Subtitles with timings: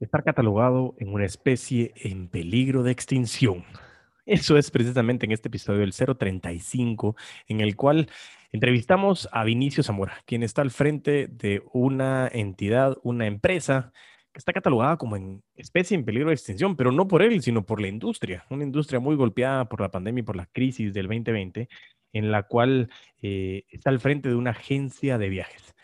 [0.00, 3.64] estar catalogado en una especie en peligro de extinción.
[4.26, 8.08] Eso es precisamente en este episodio del 035, en el cual
[8.52, 13.92] entrevistamos a Vinicio Zamora, quien está al frente de una entidad, una empresa
[14.32, 17.64] que está catalogada como en especie en peligro de extinción, pero no por él, sino
[17.64, 21.06] por la industria, una industria muy golpeada por la pandemia y por la crisis del
[21.06, 21.68] 2020,
[22.12, 22.90] en la cual
[23.22, 25.74] eh, está al frente de una agencia de viajes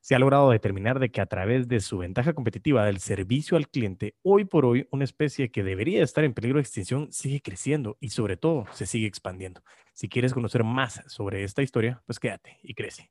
[0.00, 3.68] se ha logrado determinar de que a través de su ventaja competitiva del servicio al
[3.68, 7.96] cliente, hoy por hoy una especie que debería estar en peligro de extinción sigue creciendo
[8.00, 9.62] y sobre todo se sigue expandiendo.
[9.92, 13.10] Si quieres conocer más sobre esta historia, pues quédate y crece.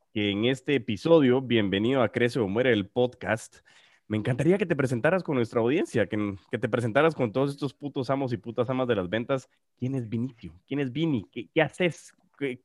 [0.13, 3.57] que en este episodio, bienvenido a Crece o Muere el podcast,
[4.07, 7.73] me encantaría que te presentaras con nuestra audiencia, que, que, te presentaras con todos estos
[7.73, 9.49] putos amos y putas amas de las ventas.
[9.77, 10.53] ¿Quién es Vinicio?
[10.67, 11.25] ¿Quién es Vini?
[11.31, 12.13] ¿Qué, haces?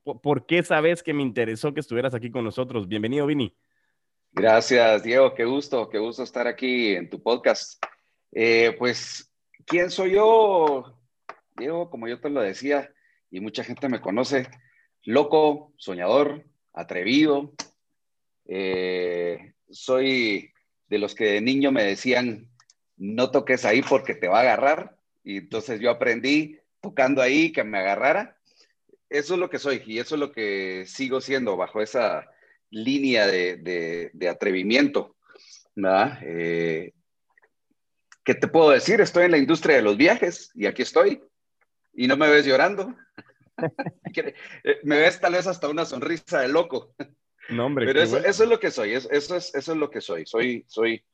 [0.02, 2.88] ¿Por qué sabes que me interesó que estuvieras aquí con nosotros?
[2.88, 3.54] Bienvenido, Vini.
[4.32, 5.32] Gracias, Diego.
[5.34, 7.80] Qué gusto, qué gusto estar aquí en tu podcast.
[8.32, 9.32] Eh, pues,
[9.64, 10.98] ¿quién soy yo?
[11.56, 12.92] Diego, como yo te lo decía,
[13.30, 14.48] y mucha gente me conoce,
[15.04, 16.44] loco, soñador,
[16.76, 17.52] atrevido.
[18.44, 20.52] Eh, soy
[20.88, 22.48] de los que de niño me decían,
[22.96, 24.96] no toques ahí porque te va a agarrar.
[25.24, 28.38] Y entonces yo aprendí tocando ahí que me agarrara.
[29.08, 32.28] Eso es lo que soy y eso es lo que sigo siendo bajo esa
[32.70, 35.16] línea de, atrevimiento.
[36.22, 36.92] Eh,
[38.24, 39.00] ¿Qué te puedo decir?
[39.00, 41.22] Estoy en la industria de los viajes y aquí estoy.
[41.94, 42.94] Y no me ves llorando.
[44.64, 46.94] Eh, me ves tal vez hasta una sonrisa de loco.
[47.50, 47.86] No, hombre.
[47.86, 48.94] Pero eso, es lo que soy.
[48.94, 50.24] Eso, es, eso es lo que soy.
[50.26, 51.04] Soy, soy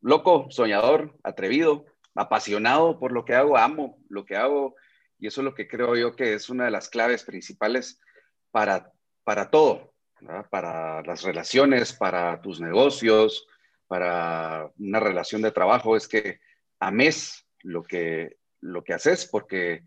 [0.00, 1.84] loco, soñador, atrevido,
[2.14, 4.76] apasionado por lo que hago, amo lo que hago.
[5.18, 8.00] Y eso es lo que creo yo que es una de las claves principales
[8.50, 8.92] para,
[9.24, 9.94] para todo
[10.50, 13.46] para las relaciones, para tus negocios,
[13.86, 16.40] para una relación de trabajo, es que
[16.80, 19.84] ames lo que, lo que haces, porque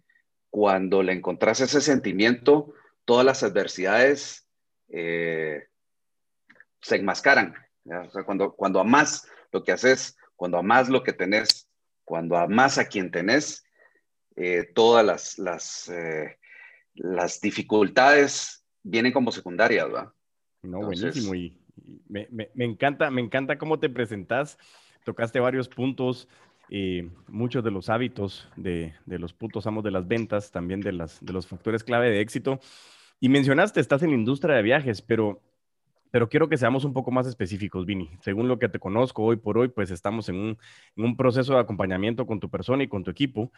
[0.58, 2.74] cuando le encontrás ese sentimiento,
[3.06, 4.50] todas las adversidades
[4.90, 5.68] eh,
[6.82, 7.54] se enmascaran.
[8.26, 11.70] cuando, cuando amas lo que haces, cuando amas lo que tenés,
[12.04, 13.66] cuando amas a quien tenés,
[14.36, 16.40] eh, todas las, las, eh,
[16.96, 20.12] las dificultades vienen como secundarias, ¿verdad?
[20.64, 21.36] No, buenísimo.
[21.36, 21.56] Y,
[22.10, 24.58] me, encanta, me encanta cómo te presentas.
[25.06, 26.28] Tocaste varios puntos,
[26.70, 31.24] eh, muchos de los hábitos de, los putos amos de las ventas, también de, las,
[31.24, 32.60] de los factores clave de éxito.
[33.20, 35.42] Y mencionaste, estás en la industria de viajes, pero,
[36.12, 38.10] pero quiero que seamos un poco más específicos, Vini.
[38.22, 40.58] Según lo que te conozco hoy por hoy, pues estamos en
[40.96, 43.52] un, proceso de acompañamiento con tu persona y con tu equipo.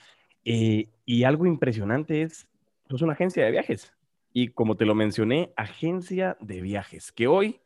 [0.45, 2.47] Eh, y algo impresionante es,
[2.89, 3.93] sos una agencia de viajes
[4.33, 7.59] y como te lo mencioné, agencia de viajes, que hoy,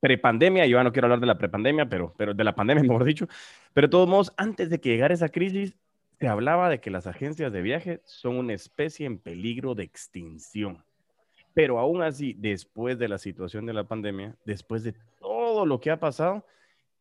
[0.00, 3.28] prepandemia, yo no quiero hablar de la prepandemia, pero, pero de la pandemia, mejor dicho,
[3.72, 5.76] pero de todos modos, antes de que llegara esa crisis,
[6.18, 10.84] se hablaba de que las agencias de viajes son una especie en peligro de extinción.
[11.54, 15.90] Pero aún así, después de la situación de la pandemia, después de todo lo que
[15.90, 16.44] ha pasado,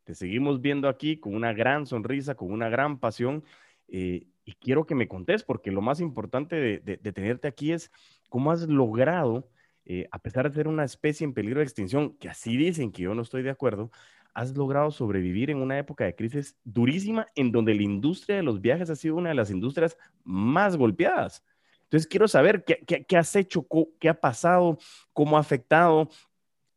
[0.06, 3.44] te seguimos viendo aquí con una gran sonrisa, con una gran pasión.
[3.90, 7.92] Eh, y quiero que me contés, porque lo más importante de tenerte aquí es
[8.30, 9.48] ¿Cómo has logrado,
[9.92, 13.02] eh, a pesar de ser una especie en peligro de extinción, que así dicen que
[13.02, 13.90] yo no estoy de acuerdo,
[14.36, 18.62] has logrado sobrevivir en una época de crisis durísima en donde la industria de los
[18.62, 21.44] viajes ha sido una de las industrias más golpeadas?
[21.86, 23.66] Entonces, quiero saber qué, qué, has hecho,
[24.00, 24.78] qué ha pasado,
[25.12, 26.08] cómo ha afectado.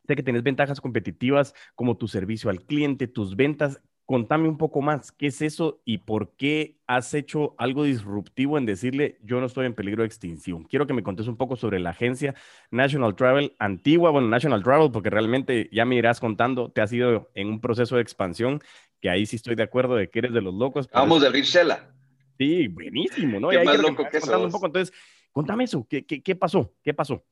[0.07, 4.83] Sé que tienes ventajas competitivas como tu servicio al cliente, tus ventas contame un poco
[4.83, 9.47] más, ¿qué es eso y por qué has hecho algo disruptivo en decirle yo no
[9.47, 10.65] estoy en peligro de extinción?
[10.65, 12.35] Quiero que me contes un poco sobre la agencia
[12.71, 17.31] National Travel antigua, bueno, National Travel, porque realmente ya me irás contando, te has ido
[17.35, 18.61] en un proceso de expansión,
[19.01, 20.91] que ahí sí estoy de acuerdo de que eres de los locos.
[20.93, 21.91] Vamos de abrir Shella.
[22.37, 23.49] Sí, buenísimo, ¿no?
[23.49, 24.67] Qué más loco que, Un poco.
[24.67, 24.95] Entonces,
[25.31, 26.75] contame eso, ¿qué, qué, qué pasó?
[26.83, 27.25] ¿Qué pasó?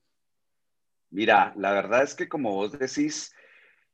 [1.11, 3.35] Mira, la verdad es que como vos decís,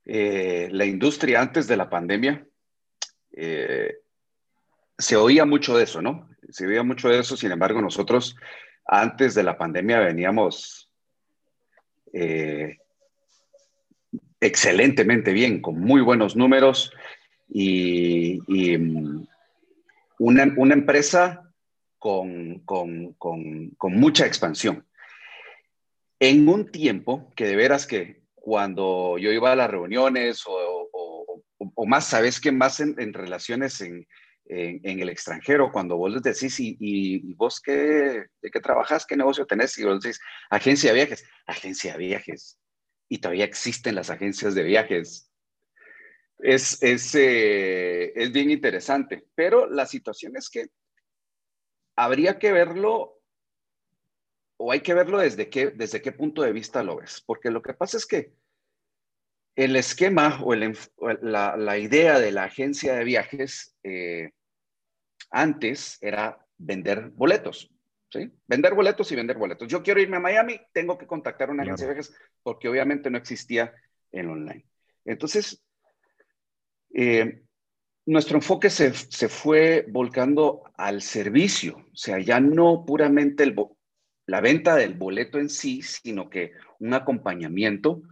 [0.04, 2.46] eh, la industria antes de la pandemia
[3.36, 3.98] eh,
[4.98, 6.28] se oía mucho de eso, ¿no?
[6.50, 8.34] Se oía mucho de eso, sin embargo, nosotros
[8.86, 10.90] antes de la pandemia veníamos
[12.12, 12.78] eh,
[14.40, 16.92] excelentemente bien, con muy buenos números
[17.48, 18.40] y,
[18.78, 19.26] mm,
[20.18, 20.42] una,
[20.72, 21.52] empresa
[21.98, 24.86] con, con, con, con mucha expansión.
[26.18, 30.75] En un tiempo que de veras que cuando yo iba a las reuniones o,
[31.76, 32.50] o, más, ¿sabes qué?
[32.50, 34.06] Más en, en relaciones en,
[34.48, 39.06] en, el extranjero, cuando vos les decís, ¿y, y vos qué, de qué trabajas?
[39.06, 39.76] ¿Qué negocio tenés?
[39.78, 40.20] Y vos decís,
[40.50, 42.58] agencia de viajes, agencia de viajes.
[43.08, 45.30] Y todavía existen las agencias de viajes.
[46.38, 50.68] Es, es, eh, es bien interesante, pero la situación es que
[51.96, 53.20] habría que verlo
[54.58, 57.62] o hay que verlo desde qué, desde qué punto de vista lo ves, porque lo
[57.62, 58.32] que pasa es que
[59.56, 60.78] el esquema o, el,
[61.22, 64.30] la, la, idea de la agencia de viajes eh,
[65.30, 67.70] antes era vender boletos,
[68.10, 68.30] ¿sí?
[68.46, 69.66] Vender boletos y vender boletos.
[69.66, 73.10] Yo quiero irme a Miami, tengo que contactar a una agencia de viajes porque obviamente
[73.10, 73.72] no existía
[74.12, 74.66] en online.
[75.06, 75.64] Entonces,
[76.92, 77.42] eh,
[78.04, 83.56] nuestro enfoque se, se, fue volcando al servicio, o sea, ya no puramente el,
[84.26, 88.02] la venta del boleto en sí, sino que un acompañamiento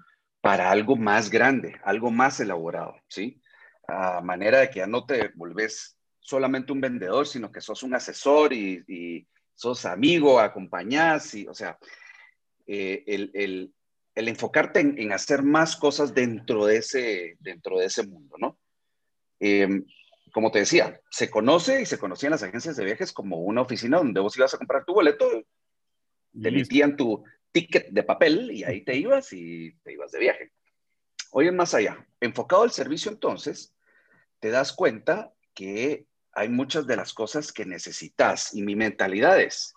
[0.44, 3.41] para algo más grande, algo más elaborado, ¿sí?
[3.88, 7.94] A manera de que ya no te volvés solamente un vendedor, sino que sos un
[7.94, 11.79] asesor y, sos amigo, acompañás, y, o sea,
[12.67, 13.75] eh, el, el,
[14.14, 18.58] el, enfocarte en, en, hacer más cosas dentro de ese, dentro de ese mundo, ¿no?
[19.41, 19.67] Eh,
[20.31, 23.96] como te decía, se conoce y se conocían las agencias de viajes como una oficina
[23.96, 25.26] donde vos ibas a comprar tu boleto,
[26.38, 27.25] te emitían tu,
[27.55, 30.53] ticket de papel y ahí te ibas y te ibas de viaje.
[31.31, 33.73] Hoy en más allá, enfocado al servicio entonces,
[34.41, 39.75] te das cuenta que hay muchas de las cosas que necesitas y mi mentalidad es,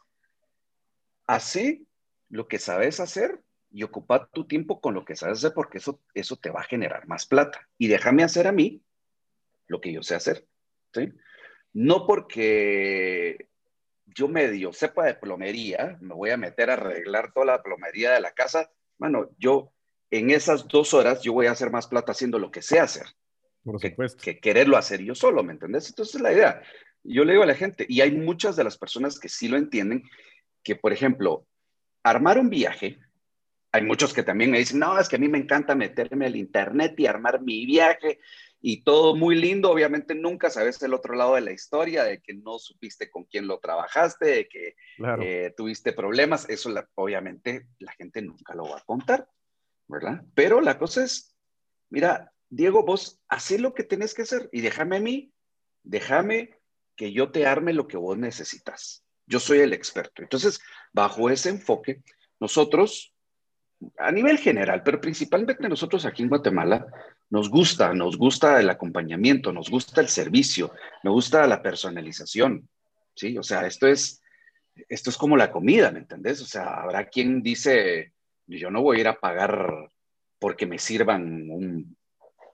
[1.28, 1.84] hace
[2.30, 6.02] lo que sabes hacer y ocupa tu tiempo con lo que sabes hacer porque eso,
[6.16, 7.70] eso te va a generar más plata.
[7.78, 8.82] Y déjame hacer a mí
[9.68, 10.48] lo que yo sé hacer.
[10.94, 11.14] ¿sí?
[11.74, 13.50] No porque
[14.16, 18.22] yo medio sepa de plomería, me voy a meter a arreglar toda la plomería de
[18.22, 19.74] la casa, bueno, yo
[20.10, 23.06] en esas dos horas yo voy a hacer más plata haciendo lo que sé hacer.
[23.64, 24.24] Por supuesto.
[24.24, 25.90] Que, quererlo hacer yo solo, ¿me entendés?
[25.90, 26.62] Entonces es la idea.
[27.04, 29.58] Yo le digo a la gente, y hay muchas de las personas que sí lo
[29.58, 30.04] entienden,
[30.64, 31.46] que por ejemplo,
[32.04, 33.00] armar un viaje,
[33.78, 36.36] hay muchos que también me dicen, no, es que a mí me encanta meterme al
[36.36, 38.20] internet y armar mi viaje
[38.60, 42.34] y todo muy lindo, obviamente nunca sabes el otro lado de la historia, de que
[42.34, 44.76] no supiste con quién lo trabajaste, de que
[45.22, 49.30] eh, tuviste problemas, eso obviamente la gente nunca lo va a contar,
[49.88, 50.24] ¿verdad?
[50.34, 51.36] Pero la cosa es,
[51.90, 55.32] mira, Diego, vos haz lo que tenés que hacer y déjame a mí,
[55.84, 56.58] déjame
[56.96, 59.06] que yo te arme lo que vos necesitas.
[59.28, 60.24] Yo soy el experto.
[60.24, 60.60] Entonces,
[60.94, 62.02] bajo ese enfoque,
[62.40, 63.14] nosotros
[63.98, 66.88] a nivel general, pero principalmente nosotros aquí en Guatemala,
[67.30, 72.68] nos gusta, nos gusta el acompañamiento, nos gusta el servicio, nos gusta la personalización,
[73.16, 73.38] ¿sí?
[73.38, 74.22] O sea, esto es,
[74.90, 76.42] esto es como la comida, ¿me entendés?
[76.42, 78.14] O sea, habrá quien dice,
[78.48, 79.92] yo no voy a ir a pagar
[80.40, 81.98] porque me sirvan un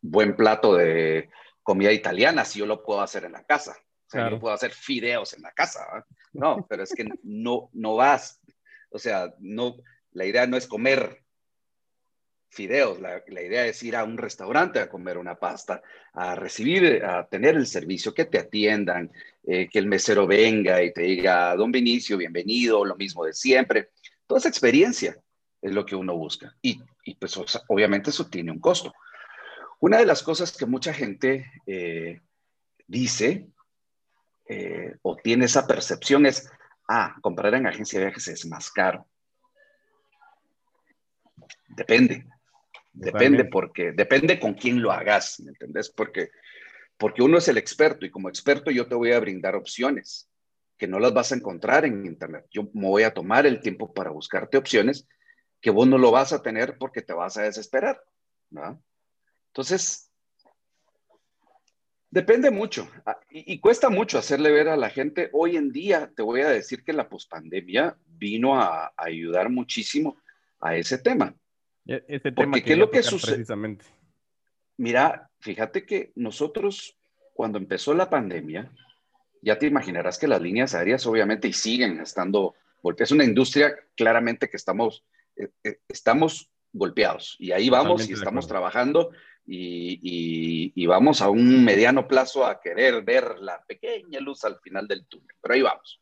[0.02, 1.30] buen plato de
[1.62, 3.76] comida italiana si yo lo puedo hacer en la casa.
[4.08, 6.06] O sea, yo puedo hacer fideos en la casa.
[6.34, 8.40] No, pero es que no, no vas.
[8.92, 9.78] O sea, no,
[10.14, 11.24] la idea no es comer
[12.50, 15.82] fideos, la, idea es ir a un restaurante a comer una pasta,
[16.14, 19.12] a recibir, a tener el servicio, que te atiendan,
[19.44, 23.90] eh, que el mesero venga y te diga, don Vinicio, bienvenido, lo mismo de siempre.
[24.28, 25.18] Toda esa experiencia
[25.62, 26.56] es lo que uno busca.
[26.62, 27.36] Y, y pues
[27.68, 28.94] obviamente eso tiene un costo.
[29.80, 32.22] Una de las cosas que mucha gente eh,
[32.88, 33.48] dice
[34.48, 36.50] eh, o tiene esa percepción es,
[36.88, 39.08] ah, comprar en agencia de viajes es más caro.
[41.76, 42.26] Depende.
[42.94, 45.90] Depende porque, depende con quién lo hagas, ¿me entendés?
[45.90, 46.30] Porque,
[46.98, 50.30] porque uno es el experto y como experto yo te voy a brindar opciones
[50.78, 52.46] que no las vas a encontrar en internet.
[52.52, 55.08] Yo me voy a tomar el tiempo para buscarte opciones
[55.60, 58.00] que vos no lo vas a tener porque te vas a desesperar,
[58.52, 58.84] ¿no?
[59.48, 60.12] Entonces,
[62.12, 65.30] depende mucho ah, y, y, cuesta mucho hacerle ver a la gente.
[65.34, 70.18] Hoy en día te voy a decir que la pospandemia vino a, a ayudar muchísimo
[70.60, 71.36] a ese tema.
[71.86, 73.36] E-, tema ¿qué es lo que sucede?
[73.36, 73.86] Precisamente.
[74.78, 76.98] Mira, fíjate que nosotros,
[77.34, 78.72] cuando empezó la pandemia,
[79.42, 83.10] ya te imaginarás que las líneas aéreas obviamente y siguen estando golpeadas.
[83.10, 88.48] Es una industria claramente que estamos, eh, eh, estamos golpeados y ahí vamos y estamos
[88.48, 89.12] trabajando
[89.46, 94.58] y, y, y, vamos a un mediano plazo a querer ver la pequeña luz al
[94.60, 96.02] final del túnel, pero ahí vamos.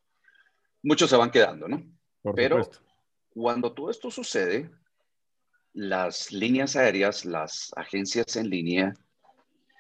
[0.84, 1.84] Muchos se van quedando, ¿no?
[2.22, 2.86] Por pero supuesto.
[3.34, 4.70] cuando todo esto sucede,
[5.74, 8.94] las líneas aéreas, las agencias en línea,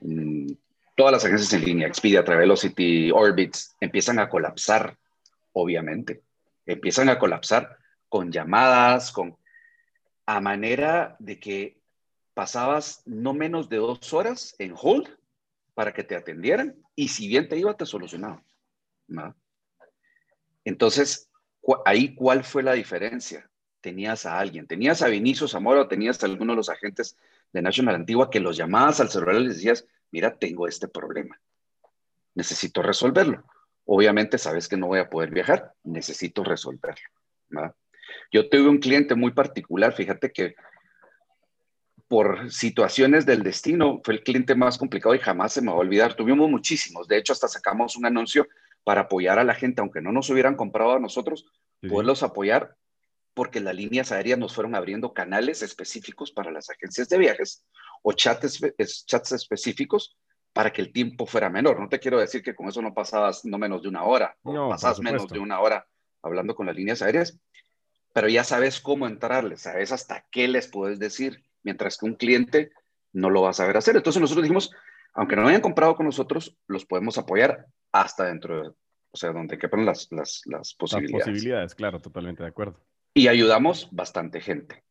[0.01, 0.51] mm,
[0.95, 4.98] todas las agencias en línea, Expedia, Travelocity, Orbitz, empiezan a colapsar
[5.53, 6.24] Obviamente.
[6.65, 9.38] Empiezan a colapsar con llamadas, con
[10.25, 11.81] a manera de que
[12.33, 15.10] pasabas no menos de dos horas en hold
[15.74, 18.43] para que te atendieran y si bien te iba, te solucionaban.
[20.63, 21.29] Entonces,
[21.86, 23.50] ahí, ¿cuál fue la diferencia?
[23.81, 27.17] Tenías a alguien, tenías a Vinicio Zamora o tenías a alguno de los agentes
[27.51, 31.39] de National Antigua que los llamabas al celular y les decías, mira, tengo este problema,
[32.35, 33.43] necesito resolverlo.
[33.85, 37.09] Obviamente sabes que no voy a poder viajar, necesito resolverlo.
[38.31, 40.55] Yo tuve un cliente muy particular, fíjate que
[42.07, 45.79] por situaciones del destino fue el cliente más complicado y jamás se me va a
[45.79, 46.13] olvidar.
[46.13, 48.47] Tuvimos muchísimos, de hecho hasta sacamos un anuncio
[48.83, 51.45] para apoyar a la gente, aunque no nos hubieran comprado a nosotros,
[51.88, 52.75] poderlos apoyar
[53.33, 57.65] porque las líneas aéreas nos fueron abriendo canales específicos para las agencias de viajes
[58.01, 58.61] o chats,
[59.05, 60.17] chats específicos
[60.53, 61.79] para que el tiempo fuera menor.
[61.79, 64.69] No te quiero decir que con eso no pasabas no menos de una hora, no,
[64.69, 65.88] pasabas menos de una hora
[66.21, 67.39] hablando con las líneas aéreas,
[68.13, 72.71] pero ya sabes cómo entrarles, sabes hasta qué les puedes decir, mientras que un cliente
[73.13, 73.95] no lo va a saber hacer.
[73.95, 74.71] Entonces nosotros dijimos,
[75.13, 79.57] aunque no hayan comprado con nosotros, los podemos apoyar hasta dentro de, o sea, donde
[79.57, 81.27] quepan las, las, las posibilidades.
[81.27, 82.79] Las posibilidades, claro, totalmente de acuerdo.
[83.13, 84.84] Y ayudamos bastante gente.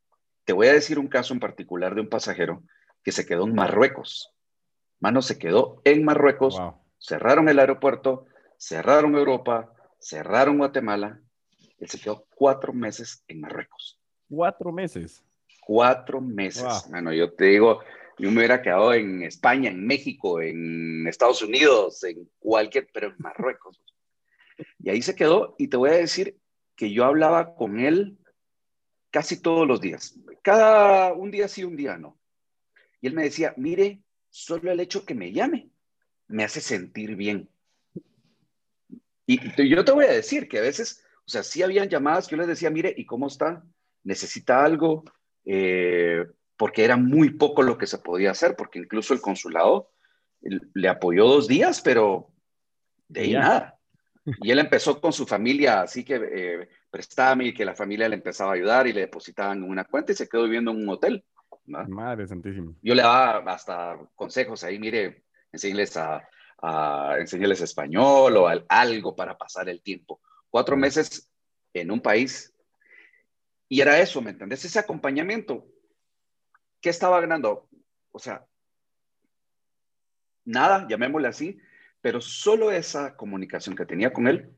[0.44, 2.62] Te voy a decir un caso en particular de un pasajero
[3.02, 4.34] que se quedó en Marruecos.
[4.98, 6.60] Mano, se quedó en Marruecos,
[6.98, 8.26] cerraron el aeropuerto,
[8.58, 11.20] cerraron Europa, cerraron Guatemala.
[11.78, 13.98] Él se quedó cuatro meses en Marruecos.
[14.28, 15.24] Cuatro meses.
[15.62, 16.84] Cuatro meses.
[16.90, 17.80] Bueno, yo te digo,
[18.18, 23.14] yo me hubiera quedado en España, en México, en Estados Unidos, en cualquier, pero en
[23.18, 23.80] Marruecos.
[24.78, 26.39] Y ahí se quedó y te voy a decir
[26.80, 28.16] que yo hablaba con él
[29.10, 30.18] casi todos los días.
[30.40, 32.18] Cada un día sí, un día no.
[33.02, 35.68] Y él me decía, mire, solo el hecho que me llame
[36.28, 37.50] me hace sentir bien.
[39.26, 42.36] Y yo te voy a decir que a veces, o sea, sí habían llamadas que
[42.36, 43.62] yo les decía, mire, ¿y cómo está?
[44.02, 45.04] ¿Necesita algo?
[45.44, 46.24] Eh,
[46.56, 49.90] porque era muy poco lo que se podía hacer, porque incluso el consulado
[50.40, 52.32] le apoyó dos días, pero
[53.06, 53.79] de ahí nada.
[54.24, 58.16] Y él empezó con su familia, así que eh, prestame y que la familia le
[58.16, 60.88] empezaba a ayudar y le depositaban en una cuenta y se quedó viviendo en un
[60.88, 61.24] hotel.
[61.66, 62.72] Madre santísima.
[62.82, 66.28] Yo le daba hasta consejos ahí, mire, enséñales a,
[66.60, 70.20] a enseñarles español o algo para pasar el tiempo.
[70.50, 71.30] Cuatro meses
[71.72, 72.54] en un país.
[73.68, 74.64] Y era eso, ¿me entendés?
[74.64, 75.66] Ese acompañamiento.
[76.80, 77.68] ¿qué estaba ganando?
[78.12, 78.46] O sea,
[80.44, 81.60] nada, llamémosle así,
[82.00, 84.50] pero solo esa comunicación que tenía con él,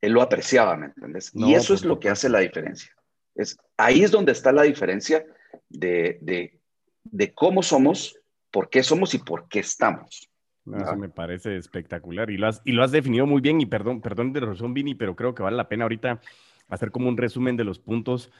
[0.00, 1.30] él lo apreciaba, ¿me entiendes?
[1.34, 2.92] y eso es lo que hace la diferencia.
[3.34, 5.24] Es, ahí es donde está la diferencia
[5.68, 6.60] de, de,
[7.04, 8.18] de cómo somos,
[8.50, 10.28] por qué somos y por qué estamos.
[10.66, 14.00] eso me parece espectacular y lo, has, y lo has definido muy bien y perdón,
[14.00, 16.20] perdón de razón, Vini, pero creo que vale la pena ahorita
[16.68, 18.30] hacer como un resumen de los puntos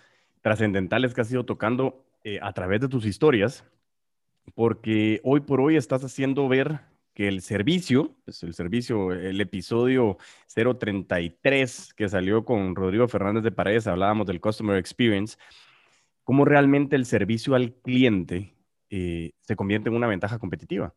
[0.42, 3.64] trascendentales que has ido tocando eh, a través de tus historias,
[4.54, 6.80] porque hoy por hoy estás haciendo ver
[7.14, 10.16] que el servicio, pues el servicio, el episodio
[10.54, 15.36] 033 que salió con Rodrigo Fernández de Paredes, hablábamos del Customer Experience,
[16.24, 18.54] cómo realmente el servicio al cliente
[18.90, 20.94] eh, se convierte en una ventaja competitiva.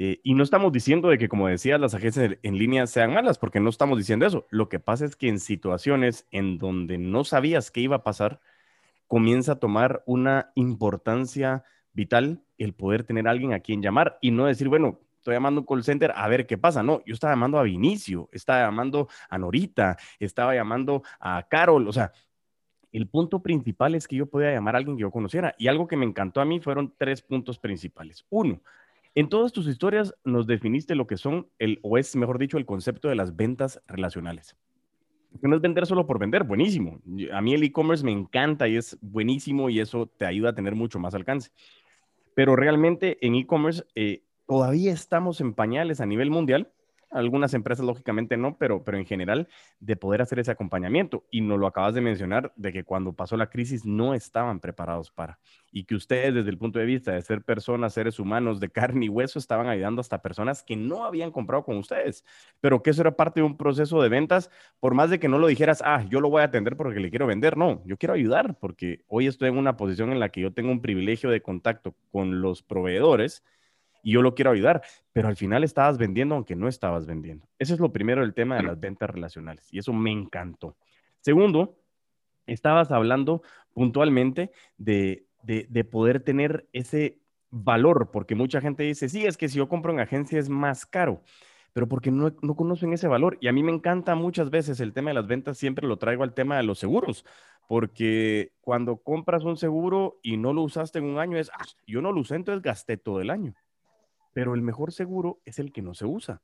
[0.00, 3.36] Eh, y no estamos diciendo de que, como decías, las agencias en línea sean malas,
[3.36, 4.46] porque no estamos diciendo eso.
[4.50, 8.40] Lo que pasa es que en situaciones en donde no sabías qué iba a pasar,
[9.08, 14.30] comienza a tomar una importancia vital el poder tener a alguien a quien llamar y
[14.30, 16.82] no decir, bueno, estoy llamando a un call center a ver qué pasa.
[16.82, 21.92] No, yo estaba llamando a Vinicio, estaba llamando a Norita, estaba llamando a Carol, o
[21.92, 22.12] sea,
[22.90, 25.54] el punto principal es que yo podía llamar a alguien que yo conociera.
[25.58, 28.24] Y algo que me encantó a mí fueron tres puntos principales.
[28.30, 28.62] Uno,
[29.14, 32.64] en todas tus historias nos definiste lo que son, el, o es mejor dicho, el
[32.64, 34.56] concepto de las ventas relacionales
[35.42, 37.00] no es vender solo por vender, buenísimo.
[37.32, 40.74] A mí el e-commerce me encanta y es buenísimo y eso te ayuda a tener
[40.74, 41.50] mucho más alcance.
[42.34, 46.72] Pero realmente en e-commerce eh, todavía estamos en pañales a nivel mundial
[47.10, 49.48] algunas empresas, lógicamente no, pero, pero en general,
[49.80, 51.24] de poder hacer ese acompañamiento.
[51.30, 55.10] Y nos lo acabas de mencionar, de que cuando pasó la crisis no estaban preparados
[55.10, 55.38] para.
[55.72, 59.06] Y que ustedes, desde el punto de vista de ser personas, seres humanos de carne
[59.06, 62.24] y hueso, estaban ayudando hasta personas que no habían comprado con ustedes.
[62.60, 64.50] Pero que eso era parte de un proceso de ventas,
[64.80, 67.10] por más de que no lo dijeras, ah, yo lo voy a atender porque le
[67.10, 67.56] quiero vender.
[67.56, 70.70] No, yo quiero ayudar porque hoy estoy en una posición en la que yo tengo
[70.70, 73.42] un privilegio de contacto con los proveedores
[74.08, 74.80] y yo lo quiero ayudar,
[75.12, 77.46] pero al final estabas vendiendo aunque no estabas vendiendo.
[77.58, 80.78] Ese es lo primero del tema de las ventas relacionales y eso me encantó.
[81.20, 81.76] Segundo,
[82.46, 83.42] estabas hablando
[83.74, 87.18] puntualmente de, de, poder tener ese
[87.50, 90.86] valor, porque mucha gente dice, sí, es que si yo compro en agencia es más
[90.86, 91.20] caro,
[91.74, 93.36] pero porque no, no conocen ese valor.
[93.42, 96.22] Y a mí me encanta muchas veces el tema de las ventas, siempre lo traigo
[96.22, 97.26] al tema de los seguros,
[97.66, 102.00] porque cuando compras un seguro y no lo usaste en un año, es, ah, yo
[102.00, 103.54] no lo usé, entonces gasté todo el año.
[104.38, 106.40] Pero el mejor seguro es el que no se usa.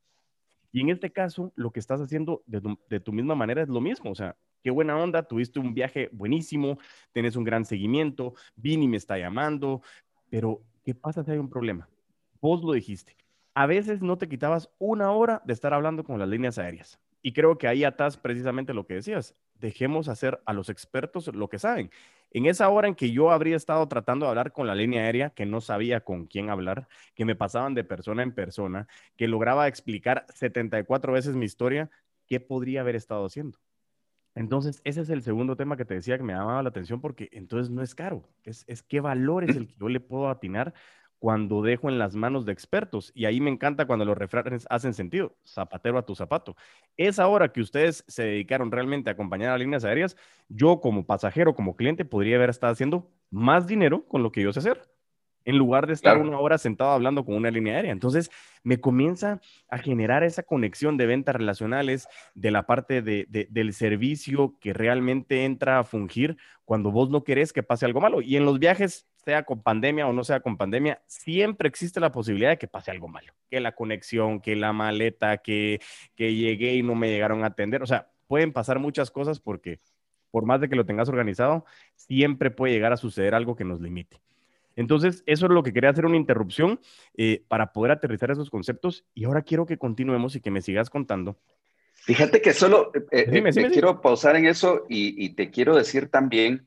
[0.72, 3.68] Y en este caso, lo que estás haciendo de tu, de tu misma manera es
[3.68, 4.10] lo mismo.
[4.10, 4.34] O sea,
[4.64, 6.80] qué buena onda, tuviste un viaje buenísimo,
[7.12, 9.80] tienes un gran seguimiento, Vini me está llamando,
[10.28, 11.88] pero ¿qué pasa si hay un problema?
[12.40, 13.16] Vos lo dijiste.
[13.54, 16.98] A veces no te quitabas una hora de estar hablando con las líneas aéreas.
[17.22, 19.36] Y creo que ahí atas precisamente lo que decías.
[19.54, 21.92] Dejemos hacer a los expertos lo que saben.
[22.34, 25.30] En esa hora en que yo habría estado tratando de hablar con la línea aérea,
[25.30, 29.68] que no sabía con quién hablar, que me pasaban de persona en persona, que lograba
[29.68, 31.90] explicar 74 veces mi historia,
[32.26, 33.60] ¿qué podría haber estado haciendo?
[34.34, 37.28] Entonces, ese es el segundo tema que te decía que me llamaba la atención porque
[37.30, 40.74] entonces no es caro, es, es qué valor es el que yo le puedo atinar
[41.24, 43.10] cuando dejo en las manos de expertos.
[43.14, 46.54] Y ahí me encanta cuando los refranes hacen sentido, zapatero a tu zapato.
[46.98, 50.18] Esa hora que ustedes se dedicaron realmente a acompañar a líneas aéreas,
[50.50, 54.52] yo como pasajero, como cliente, podría haber estado haciendo más dinero con lo que yo
[54.52, 54.82] sé hacer
[55.44, 57.92] en lugar de estar una hora sentado hablando con una línea aérea.
[57.92, 58.30] Entonces,
[58.62, 64.56] me comienza a generar esa conexión de ventas relacionales de la parte de, del servicio
[64.60, 68.22] que realmente entra a fungir cuando vos no querés que pase algo malo.
[68.22, 72.12] Y en los viajes, sea con pandemia o no sea con pandemia, siempre existe la
[72.12, 73.32] posibilidad de que pase algo malo.
[73.50, 75.80] Que la conexión, que la maleta, que,
[76.14, 77.82] que llegué y no me llegaron a atender.
[77.82, 79.80] O sea, pueden pasar muchas cosas porque
[80.30, 83.80] por más de que lo tengas organizado, siempre puede llegar a suceder algo que nos
[83.80, 84.20] limite.
[84.76, 86.80] Entonces, eso es lo que quería hacer una interrupción
[87.16, 90.90] eh, para poder aterrizar esos conceptos y ahora quiero que continuemos y que me sigas
[90.90, 91.38] contando.
[91.94, 96.66] Fíjate que solo eh, eh, quiero pausar en eso y, te quiero decir también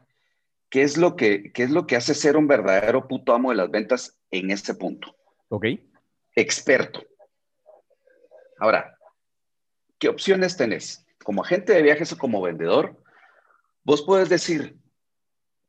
[0.69, 3.57] qué es, lo que, qué es lo que hace ser un verdadero puto amo de
[3.57, 5.15] las ventas en este punto.
[5.49, 5.67] Ok.
[6.35, 7.05] Experto.
[8.57, 8.97] Ahora,
[9.99, 11.05] ¿qué opciones tenés?
[11.23, 12.95] Como agente de viajes o como vendedor,
[13.83, 14.75] vos puedes decir,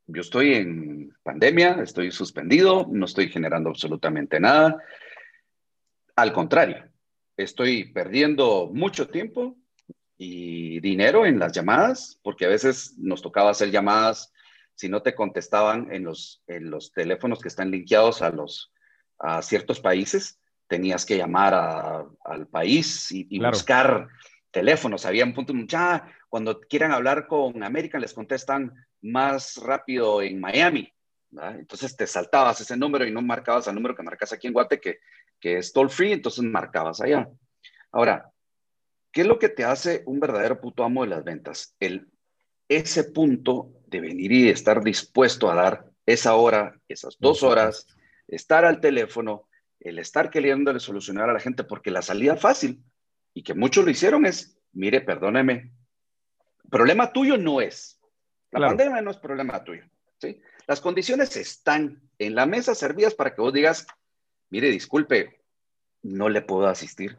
[0.08, 4.82] yo estoy en pandemia, estoy suspendido, no estoy generando absolutamente nada.
[6.16, 6.88] Al contrario,
[7.36, 9.56] estoy perdiendo mucho tiempo
[10.16, 14.32] y dinero en las llamadas, porque a veces nos tocaba hacer llamadas
[14.75, 18.73] si no te contestaban en los, en los teléfonos que están linkeados a, los,
[19.18, 24.08] a ciertos países, tenías que llamar al país y, buscar
[24.50, 25.04] teléfonos.
[25.04, 30.93] Había un punto, mucha, cuando quieran hablar con América, les contestan más rápido en Miami.
[31.30, 34.80] Entonces te saltabas ese número y no marcabas el número que marcas aquí en Guate,
[34.80, 34.99] que,
[35.41, 37.28] que es toll free, entonces marcabas allá.
[37.93, 38.30] Ahora,
[39.12, 41.75] ¿qué es lo que te hace un verdadero puto amo de las ventas?
[41.80, 42.10] El,
[42.69, 47.86] ese punto de venir y estar dispuesto a dar esa hora, esas dos horas,
[48.26, 49.49] estar al teléfono,
[49.80, 52.82] el estar queriendo solucionar a la gente, porque la salida fácil,
[53.34, 55.73] y que muchos lo hicieron, es, mire, perdóneme,
[56.71, 58.00] problema tuyo no es,
[58.50, 59.85] la pandemia no es problema tuyo.
[60.21, 60.41] ¿sí?
[60.67, 63.87] Las condiciones están en la mesa servidas para que vos digas,
[64.50, 65.43] mire, disculpe,
[66.02, 67.19] no le puedo asistir.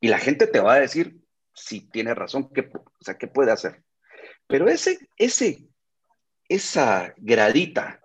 [0.00, 1.20] Y la gente te va a decir,
[1.54, 3.82] si tiene razón, ¿qué, o sea, ¿qué puede hacer?
[4.46, 5.66] Pero ese, ese,
[6.48, 8.00] esa gradita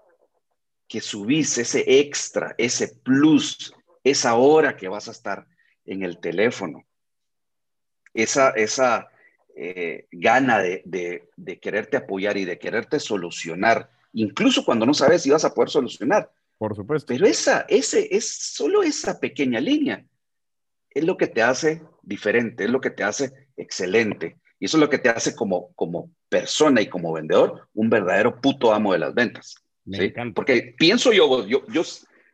[0.87, 5.47] que subís, ese extra, ese plus, esa hora que vas a estar
[5.85, 6.85] en el teléfono,
[8.13, 9.09] esa, esa,
[9.59, 15.45] eh, gana de, quererte apoyar y de quererte solucionar, incluso cuando no sabes si vas
[15.45, 16.31] a poder solucionar.
[16.59, 17.07] Por supuesto.
[17.07, 20.05] Pero esa, ese, es solo esa pequeña línea.
[20.91, 24.37] Es lo que te hace diferente, es lo que te hace excelente.
[24.59, 28.39] Y eso es lo que te hace como, como persona y como vendedor un verdadero
[28.39, 29.55] puto amo de las ventas.
[30.35, 31.81] Porque pienso yo, yo, yo,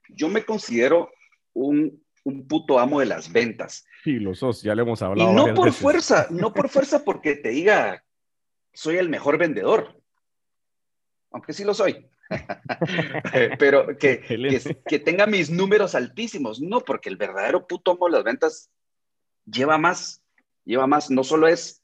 [0.09, 1.09] yo me considero
[1.53, 3.85] un un puto amo de las ventas.
[4.03, 5.31] Sí, los sos, ya le hemos hablado.
[5.31, 8.03] Y no por fuerza, no por fuerza porque te diga,
[8.73, 10.01] soy el mejor vendedor,
[11.31, 12.07] aunque sí lo soy.
[13.59, 14.21] Pero que,
[14.87, 18.71] que, tenga mis números altísimos, no, porque el verdadero puto amo de las ventas
[19.45, 20.23] lleva más,
[20.63, 21.83] lleva más, no solo es,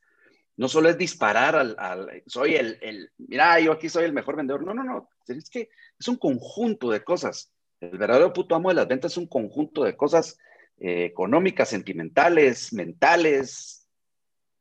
[0.56, 4.38] no solo es disparar al, al soy el, el, mira, yo aquí soy el mejor
[4.38, 8.70] vendedor, no, no, no, es que es un conjunto de cosas el verdadero puto amo
[8.70, 10.38] de las ventas es un conjunto de cosas
[10.80, 13.88] eh, económicas, sentimentales, mentales,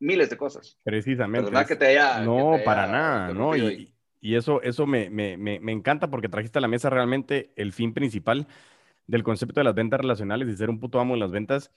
[0.01, 0.79] miles de cosas.
[0.83, 1.51] Precisamente.
[1.67, 3.57] que te haya, no, para nada, ¿no?
[3.57, 3.95] Y,
[4.35, 8.49] eso, eso me, me, me, encanta porque trajiste a la mesa realmente el fin principal
[9.07, 11.71] del concepto de las ventas relacionales y ser un puto amo de las ventas,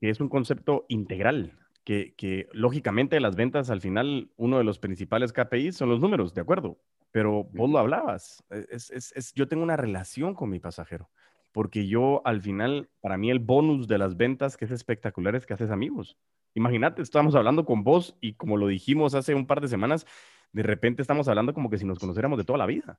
[0.00, 1.52] que es un concepto integral.
[1.84, 6.34] Que, que lógicamente las ventas al final, uno de los principales KPIs son los números,
[6.34, 6.78] ¿de acuerdo?
[7.14, 8.42] Pero vos lo hablabas.
[8.50, 11.10] E, es, es, es, yo tengo una relación con mi pasajero.
[11.52, 15.46] porque yo al final, para mí el bonus de las ventas que es espectacular es
[15.46, 16.18] que haces amigos.
[16.54, 20.06] Imagínate, estamos hablando con vos y como lo dijimos hace un par de semanas,
[20.52, 22.98] de repente estamos hablando como que si nos conociéramos de toda la vida.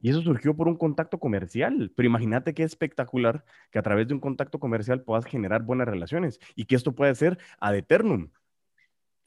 [0.00, 1.92] Y eso surgió por un contacto comercial.
[1.94, 6.40] Pero imagínate qué espectacular que a través de un contacto comercial puedas generar buenas relaciones
[6.56, 8.30] y que esto puede ser ad eternum.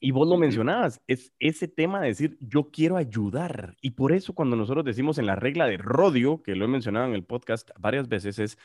[0.00, 3.76] Y vos lo mencionabas, es ese tema de decir, yo quiero ayudar.
[3.80, 7.06] Y por eso cuando nosotros decimos en la regla de Rodio, que lo he mencionado
[7.06, 8.58] en el podcast varias veces, es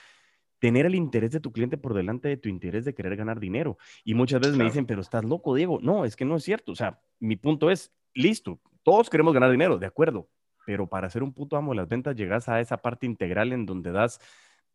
[0.59, 3.77] tener el interés de tu cliente por delante de tu interés de querer ganar dinero.
[4.03, 5.79] Y muchas veces me dicen, pero estás loco, Diego.
[5.81, 6.71] No, es que no es cierto.
[6.71, 10.29] O sea, mi punto es, listo, todos queremos ganar dinero, de acuerdo,
[10.65, 13.65] pero para ser un puto amo de las ventas llegas a esa parte integral en
[13.65, 14.19] donde das,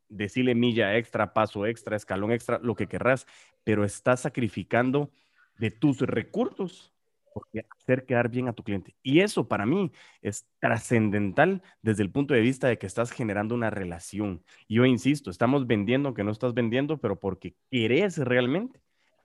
[0.09, 3.27] decirle milla extra, paso extra, escalón extra, lo que querrás,
[3.64, 5.11] pero estás sacrificando
[5.59, 6.94] de tus recursos
[7.35, 8.97] porque hacer quedar bien a tu cliente.
[9.03, 9.92] Y eso para mí
[10.23, 14.42] es trascendental desde el punto de vista de que estás generando una relación.
[14.68, 18.81] Yo insisto, estamos vendiendo que no estás vendiendo, pero porque querés realmente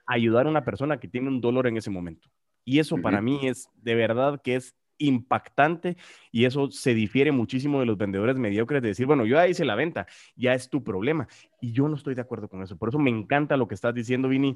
[0.06, 2.30] ayudar a una persona que tiene un dolor en ese momento.
[2.66, 5.98] Y eso para mí es de verdad que es impactante
[6.32, 9.66] y eso se difiere muchísimo de los vendedores mediocres de decir, bueno, yo ya hice
[9.66, 11.28] la venta, ya es tu problema.
[11.60, 12.78] Y yo no estoy de acuerdo con eso.
[12.78, 14.56] Por eso me encanta lo que estás diciendo, Vini.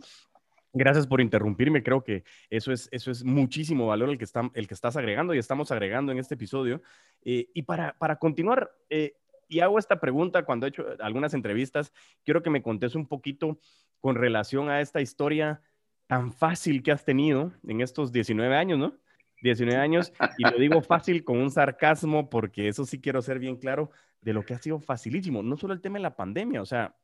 [0.78, 1.82] Gracias por interrumpirme.
[1.82, 5.34] Creo que eso es, eso es muchísimo valor el que, está, el que estás agregando
[5.34, 6.82] y estamos agregando en este episodio.
[7.24, 9.16] Eh, y para, para continuar, eh,
[9.48, 11.92] y hago esta pregunta cuando he hecho algunas entrevistas,
[12.24, 13.60] quiero que me contes un poquito
[14.00, 15.62] con relación a esta historia
[16.06, 18.96] tan fácil que has tenido en estos 19 años, ¿no?
[19.42, 23.58] 19 años, y lo digo fácil con un sarcasmo, porque eso sí quiero ser bien
[23.58, 23.90] claro,
[24.22, 26.96] de lo que ha sido facilísimo, no solo el tema de la pandemia, o sea,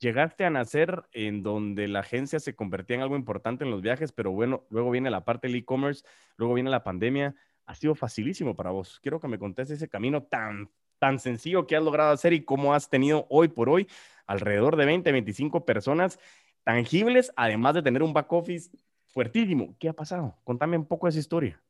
[0.00, 4.12] llegaste a nacer en donde la agencia se convertía en algo importante en los viajes,
[4.12, 6.04] pero bueno, luego viene la parte del e-commerce,
[6.36, 7.34] luego viene la pandemia,
[7.66, 8.98] ha sido facilísimo para vos.
[9.00, 12.74] Quiero que me contes ese camino tan, tan sencillo que has logrado hacer y cómo
[12.74, 13.86] has tenido hoy por hoy
[14.26, 16.18] alrededor de 20, 25 personas
[16.64, 18.70] tangibles, además de tener un back office
[19.06, 19.76] fuertísimo.
[19.78, 20.36] ¿Qué ha pasado?
[20.44, 21.60] Contame un poco esa historia.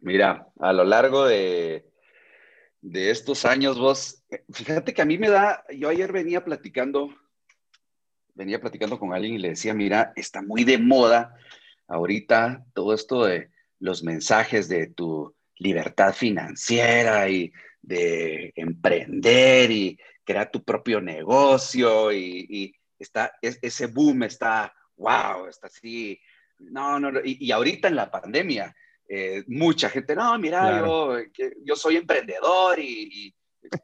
[0.00, 1.90] Mira, a lo largo de,
[2.80, 7.14] de estos años, vos, fíjate que a mí me da, yo ayer venía platicando,
[8.38, 11.34] venía platicando con alguien y le decía, mira, está muy de moda
[11.88, 20.50] ahorita todo esto de los mensajes de tu libertad financiera y de emprender y crear
[20.50, 26.20] tu propio negocio y, está, ese boom está, wow, está así,
[26.58, 28.74] no, no, y, y ahorita en la pandemia,
[29.08, 31.16] eh, mucha gente, no, mira, yo,
[31.64, 33.34] yo soy emprendedor y,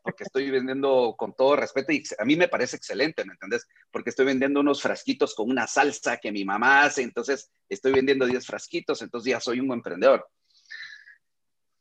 [0.03, 3.67] porque estoy vendiendo con todo respeto y a mí me parece excelente, ¿me entendés?
[3.91, 8.27] Porque estoy vendiendo unos frasquitos con una salsa que mi mamá hace, entonces estoy vendiendo
[8.27, 10.29] 10 frasquitos, entonces ya soy un emprendedor.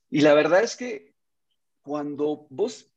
[0.10, 1.13] Y la verdad es que
[1.82, 2.91] cuando vos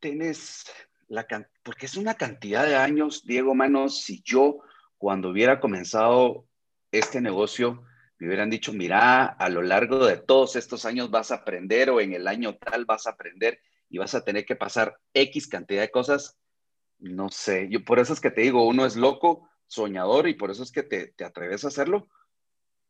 [0.00, 0.66] tenés
[1.08, 1.26] la
[1.62, 4.58] porque es una cantidad de años, Diego Manos, si yo
[4.98, 6.48] cuando hubiera comenzado
[6.90, 7.84] este negocio,
[8.18, 12.00] me hubieran dicho, mira, a lo largo de todos estos años vas a aprender o
[12.00, 15.82] en el año tal vas a aprender y vas a tener que pasar X cantidad
[15.82, 16.38] de cosas,
[16.98, 20.50] no sé, yo por eso es que te digo, uno es loco, soñador y por
[20.50, 22.08] eso es que te, te atreves a hacerlo,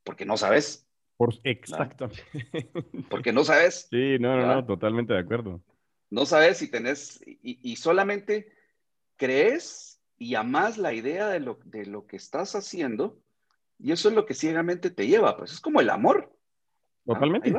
[0.05, 0.87] porque no sabes.
[1.17, 2.11] Por, exacto.
[3.09, 3.89] Porque no sabes.
[3.91, 5.63] Sí, no, no, no, totalmente de acuerdo.
[6.11, 8.53] No sabes si tenés, y, y solamente
[9.17, 13.19] crees y amás la idea de lo, de lo que estás haciendo
[13.79, 16.33] y eso es lo que ciegamente te lleva, pues es como el amor.
[17.05, 17.53] Totalmente.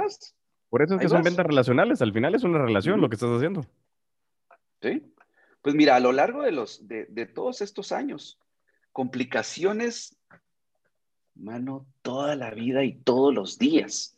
[0.70, 3.30] Por eso es que son ventas relacionales, al final es una relación lo que estás
[3.30, 3.66] haciendo.
[4.82, 5.14] Sí.
[5.62, 8.40] Pues mira, a lo largo de, los, de, de todos estos años,
[8.92, 10.18] complicaciones,
[11.36, 14.18] mano, toda la vida y todos los días.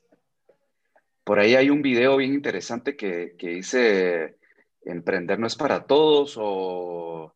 [1.24, 4.38] Por ahí hay un video bien interesante que, que dice,
[4.84, 7.36] emprender no es para todos o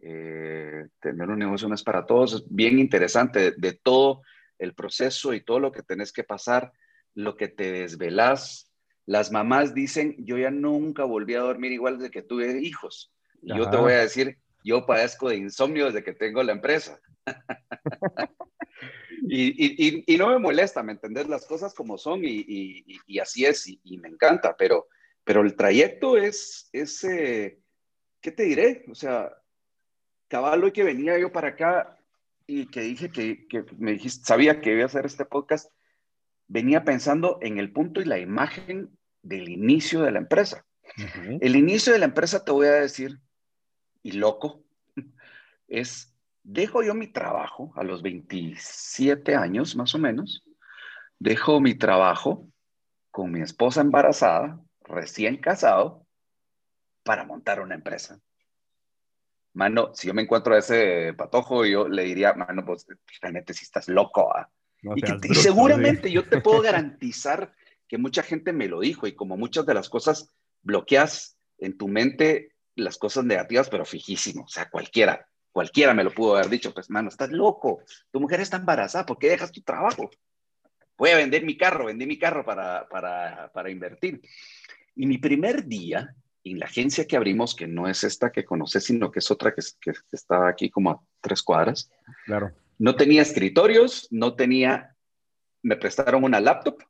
[0.00, 4.22] eh, tener un negocio no es para todos, es bien interesante de, todo
[4.58, 6.72] el proceso y todo lo que tenés que pasar,
[7.18, 8.72] lo que te desvelas.
[9.04, 13.12] Las mamás dicen, yo ya nunca volví a dormir igual desde que tuve hijos.
[13.42, 17.00] Y yo te voy a decir, yo padezco de insomnio desde que tengo la empresa.
[19.28, 21.28] y, no me molesta, ¿me entendés?
[21.28, 22.84] Las cosas como son y,
[23.20, 24.86] así es y, me encanta, pero,
[25.24, 27.58] pero el trayecto es, es eh,
[28.20, 28.84] ¿qué te diré?
[28.88, 29.36] O sea,
[30.28, 31.98] cabal hoy que venía yo para acá
[32.46, 35.72] y que dije que, me dijiste, sabía que iba a hacer este podcast,
[36.48, 38.90] venía pensando en el punto y la imagen
[39.22, 40.64] del inicio de la empresa.
[41.40, 43.20] El inicio de la empresa, te voy a decir,
[44.02, 44.64] y loco,
[45.68, 50.42] es, dejo yo mi trabajo a los 27 años más o menos,
[51.18, 52.48] dejo mi trabajo
[53.10, 56.06] con mi esposa embarazada, recién casado,
[57.02, 58.18] para montar una empresa.
[59.52, 62.86] Mano, si yo me encuentro a ese patojo, yo le diría, mano, pues
[63.20, 64.34] realmente si estás loco.
[64.34, 64.48] ¿ah?
[64.82, 67.52] Y, seguramente yo te puedo garantizar
[67.88, 71.88] que mucha gente me lo dijo y como muchas de las cosas bloqueas en tu
[71.88, 76.72] mente las cosas negativas, pero fijísimo, o sea, cualquiera, cualquiera me lo pudo haber dicho,
[76.72, 80.10] pues, mano, estás loco, tu mujer está embarazada, ¿por qué dejas tu trabajo?
[80.96, 84.20] Voy a vender mi carro, vendí mi carro para, para, para invertir.
[84.94, 86.14] Y mi primer día
[86.44, 89.54] en la agencia que abrimos, que no es esta que conoces, sino que es otra
[89.54, 91.90] que, que, que está aquí como a tres cuadras.
[92.24, 92.52] Claro.
[92.78, 94.96] No tenía escritorios, no tenía,
[95.62, 96.82] me prestaron una laptop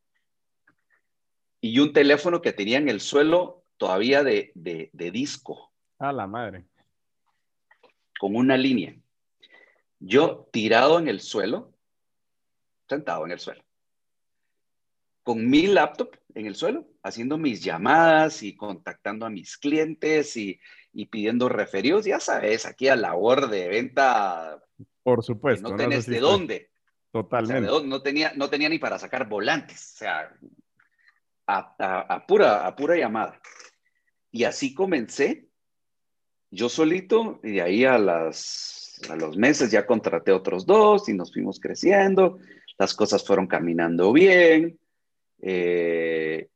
[1.60, 5.72] y un teléfono que tenía en el suelo todavía de, de, de disco.
[5.98, 6.66] A la madre.
[8.20, 8.94] Con una línea.
[9.98, 11.74] Yo tirado en el suelo,
[12.88, 13.64] sentado en el suelo,
[15.22, 20.60] con mi laptop en el suelo, haciendo mis llamadas y contactando a mis clientes y,
[20.92, 24.62] y pidiendo referidos, ya sabes, aquí a labor de venta.
[25.02, 25.70] Por supuesto.
[25.70, 26.70] No tenés de dónde.
[27.10, 27.70] Totalmente.
[27.86, 30.36] no, tenía, no tenía ni para sacar volantes, o sea,
[31.46, 33.40] a, pura, a pura llamada.
[34.30, 35.48] Y así comencé,
[36.50, 41.14] yo solito, y de ahí a, las, a los meses ya contraté otros dos y
[41.14, 42.38] nos fuimos creciendo,
[42.76, 44.78] las cosas fueron caminando bien.
[45.40, 46.48] Eh,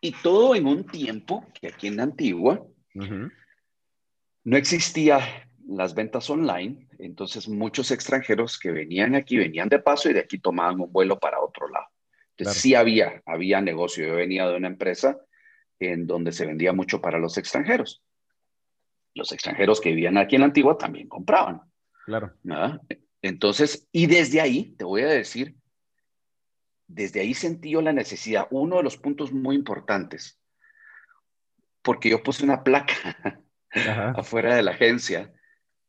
[0.00, 7.48] y todo en un tiempo que aquí en Antigua no existía las ventas online, entonces
[7.48, 11.40] muchos extranjeros que venían aquí venían de paso y de aquí tomaban un vuelo para
[11.40, 11.86] otro lado.
[12.36, 14.06] Entonces sí había, había negocio.
[14.06, 15.18] Yo venía de una empresa
[15.78, 18.02] en donde se vendía mucho para los extranjeros.
[19.14, 21.62] Los extranjeros que vivían aquí en la antigua también compraban.
[22.04, 22.34] Claro.
[23.22, 25.56] Entonces, y desde ahí, te voy a decir,
[26.86, 30.38] desde ahí sentí yo la necesidad, uno de los puntos muy importantes,
[31.84, 32.94] porque yo puse una placa
[34.16, 35.32] afuera de la agencia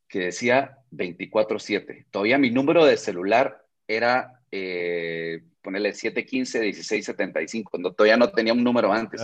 [0.08, 2.06] que decía 24/7.
[2.12, 8.92] Todavía mi número de celular era, eh, ponerle 715-1675, cuando todavía no tenía un número
[8.92, 9.22] antes.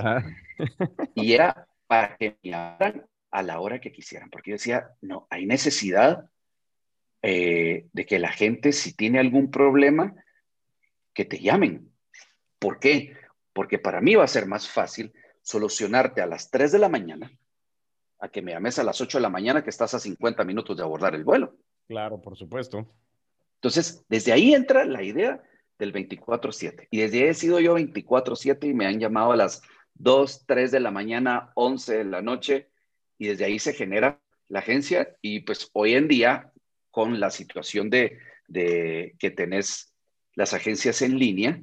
[1.14, 5.28] y era para que me llamaran a la hora que quisieran, porque yo decía, no,
[5.30, 6.30] hay necesidad
[7.22, 10.16] eh, de que la gente, si tiene algún problema,
[11.14, 11.92] que te llamen.
[12.60, 13.16] ¿Por qué?
[13.54, 17.32] Porque para mí va a ser más fácil solucionarte a las 3 de la mañana
[18.20, 20.78] a que me llames a las 8 de la mañana que estás a 50 minutos
[20.78, 21.56] de abordar el vuelo.
[21.88, 22.88] Claro, por supuesto.
[23.56, 25.42] Entonces, desde ahí entra la idea
[25.80, 26.88] del 24/7.
[26.92, 29.64] Y desde ahí he sido yo 24/7 y me han llamado a las
[29.96, 32.70] 2, 3 de la mañana, 11 de la noche
[33.18, 36.52] y desde ahí se genera la agencia y pues hoy en día
[36.92, 39.94] con la situación de, de que tenés
[40.36, 41.62] las agencias en línea,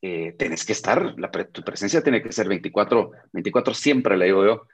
[0.00, 4.44] eh, tenés que estar, la tu presencia tiene que ser 24, 24 siempre, le digo
[4.44, 4.66] yo,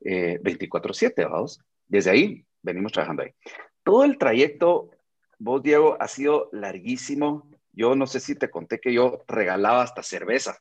[0.00, 1.60] eh, 24/7, vamos.
[1.86, 3.32] Desde ahí venimos trabajando ahí.
[3.82, 4.90] Todo el trayecto,
[5.38, 7.50] vos, Diego, ha sido larguísimo.
[7.72, 10.58] Yo no sé si te conté que yo regalaba hasta cerveza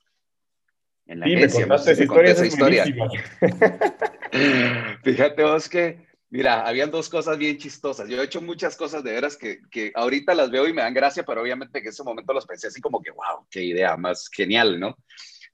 [1.06, 1.65] en la agencia.
[1.65, 2.84] Me contaste esa historia.
[5.04, 8.08] Fíjate vos que Mira, habían dos cosas bien chistosas.
[8.08, 10.94] Yo he hecho muchas cosas de veras que, que ahorita las veo y me dan
[10.94, 14.30] gracia, pero obviamente en ese momento los pensé así como que, wow, qué idea más
[14.32, 14.96] genial, ¿no?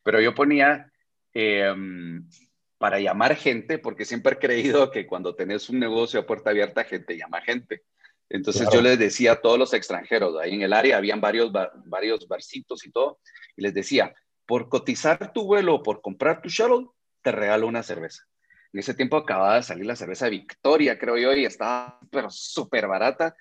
[0.04, 0.92] Pero yo ponía
[1.34, 2.30] em,
[2.78, 6.84] para llamar gente, porque siempre he creído que cuando tenés un negocio a puerta abierta,
[6.84, 7.82] gente llama gente.
[8.30, 11.52] Entonces yo les decía a todos los extranjeros, ahí en el área habían varios,
[11.86, 13.20] varios barcitos y todo,
[13.56, 14.14] y les decía,
[14.46, 16.88] por cotizar tu vuelo o por comprar tu shuttle,
[17.24, 18.28] te regalo una cerveza.
[18.74, 22.88] En ese tiempo acababa de salir la cerveza Victoria, creo yo, y estaba pero súper
[22.88, 23.36] barata.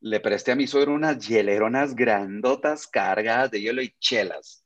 [0.00, 4.64] Le presté a mi suegro unas hieleronas grandotas cargadas de hielo y chelas.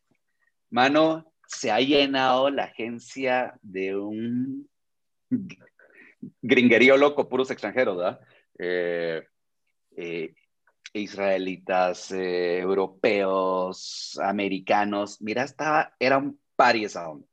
[0.71, 4.69] Mano, se ha llenado la agencia de un
[6.43, 8.21] gringerío loco, puros extranjeros, ¿verdad?
[8.59, 9.23] Eh,
[9.97, 10.35] eh,
[10.93, 15.21] israelitas, eh, europeos, americanos.
[15.23, 17.27] Mira, estaba, era un party esa onda.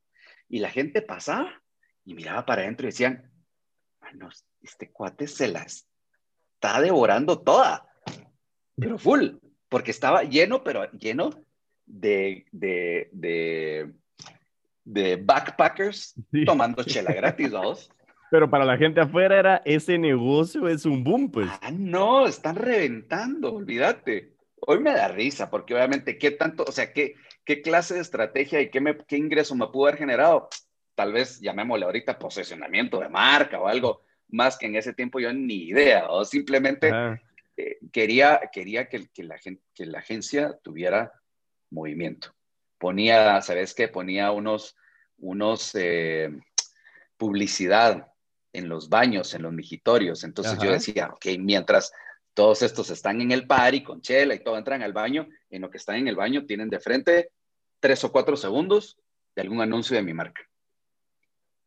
[0.48, 1.62] Y la gente pasaba
[2.06, 3.30] y miraba para adentro y decían,
[4.62, 7.90] este cuate se la está devorando toda,
[8.76, 9.32] pero full,
[9.68, 11.32] porque estaba lleno, pero lleno
[11.86, 13.10] de, de,
[14.84, 16.16] de, backpackers
[16.46, 17.92] tomando chela gratis, ¿vamos?
[18.32, 21.50] Pero para la gente afuera era ese negocio es un boom, pues.
[21.62, 24.34] Ah, no, están reventando, olvídate.
[24.68, 28.62] Hoy me da risa, porque obviamente, ¿qué tanto, o sea, qué, qué clase de estrategia
[28.62, 30.50] y qué, me, qué ingreso me pudo haber generado?
[30.96, 35.32] Tal vez llamémosle ahorita posicionamiento de marca o algo más que en ese tiempo yo
[35.32, 36.92] ni idea, o simplemente
[37.58, 41.12] eh, quería, quería que, que, la que la agencia tuviera
[41.70, 42.34] movimiento.
[42.78, 43.88] Ponía, ¿sabes qué?
[43.88, 44.76] Ponía unos,
[45.18, 46.30] unos, eh,
[47.18, 48.12] publicidad
[48.54, 50.24] en los baños, en los mijitorios.
[50.24, 51.92] Entonces yo decía, ok, mientras
[52.34, 55.70] todos estos están en el party con chela y todo entran al baño, en lo
[55.70, 57.32] que están en el baño tienen de frente
[57.80, 58.98] tres o cuatro segundos
[59.36, 60.42] de algún anuncio de mi marca.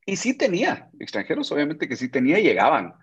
[0.09, 2.95] Y sí tenía, extranjeros obviamente que sí tenía, llegaban.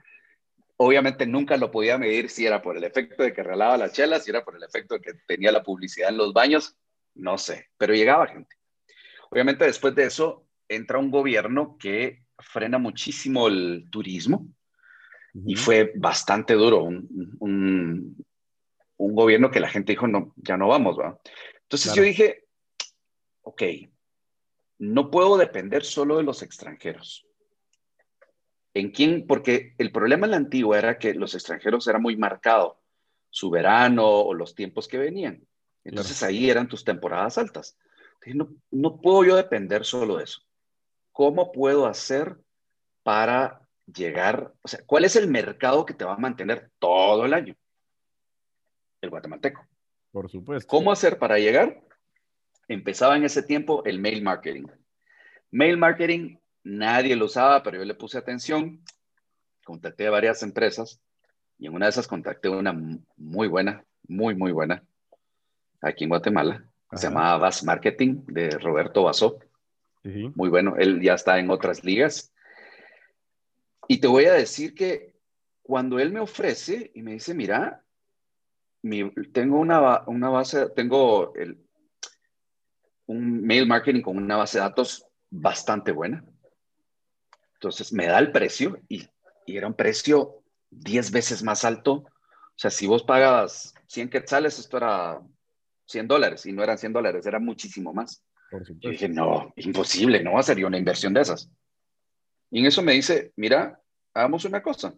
[0.76, 4.20] Obviamente nunca lo podía medir si era por el efecto de que relaba la chela,
[4.20, 6.76] si era por el efecto de que tenía la publicidad en los baños,
[7.14, 8.56] no sé, pero llegaba gente.
[9.30, 14.48] Obviamente después de eso entra un gobierno que frena muchísimo el turismo
[15.46, 18.18] y fue bastante duro, un,
[18.98, 21.20] gobierno que la gente dijo, no, ya no vamos, ¿va?
[21.62, 22.46] Entonces yo dije,
[23.44, 23.62] ok,
[24.78, 27.26] no puedo depender solo de los extranjeros.
[28.74, 29.26] ¿En quién?
[29.26, 32.82] Porque el problema en la antigua era que los extranjeros era muy marcado,
[33.30, 35.48] su verano o los tiempos que venían.
[35.86, 37.78] Entonces ahí eran tus temporadas altas.
[38.26, 40.42] no, no puedo yo depender solo de eso.
[41.12, 42.38] ¿Cómo puedo hacer
[43.04, 44.54] para llegar?
[44.62, 47.56] O sea, ¿cuál es el mercado que te va a mantener todo el año?
[49.00, 49.66] El guatemalteco.
[50.12, 50.68] Por supuesto.
[50.68, 51.85] ¿Cómo hacer para llegar?
[52.68, 54.68] Empezaba en ese tiempo el mail marketing.
[55.52, 58.84] Mail marketing, nadie lo usaba, pero yo le puse atención.
[59.64, 61.00] Contacté a varias empresas
[61.58, 62.74] y en una de esas contacté una
[63.18, 64.84] muy buena, muy, muy buena,
[65.82, 66.66] aquí en Guatemala.
[66.94, 69.40] Se llamaba Bass Marketing de Roberto Basó.
[70.04, 72.32] Muy bueno, él ya está en otras ligas.
[73.88, 75.16] Y te voy a decir que
[75.64, 77.84] cuando él me ofrece y me dice, mira,
[79.34, 81.65] tengo una, una base, tengo el,
[83.08, 86.24] un mail marketing con una base de datos bastante buena.
[87.54, 89.08] Entonces me da el precio y,
[89.46, 91.94] y era un precio 10 veces más alto.
[91.94, 95.22] O sea, si vos pagas 100 quetzales, esto era
[95.88, 98.24] 100 dólares y no eran 100 dólares, era muchísimo más.
[98.80, 101.50] y dije, no, imposible, no va a ser una inversión de esas.
[102.52, 103.80] Y en eso me dice, mira,
[104.14, 104.94] hagamos una cosa,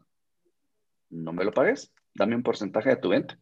[1.10, 3.38] no me lo pagues, dame un porcentaje de tu venta.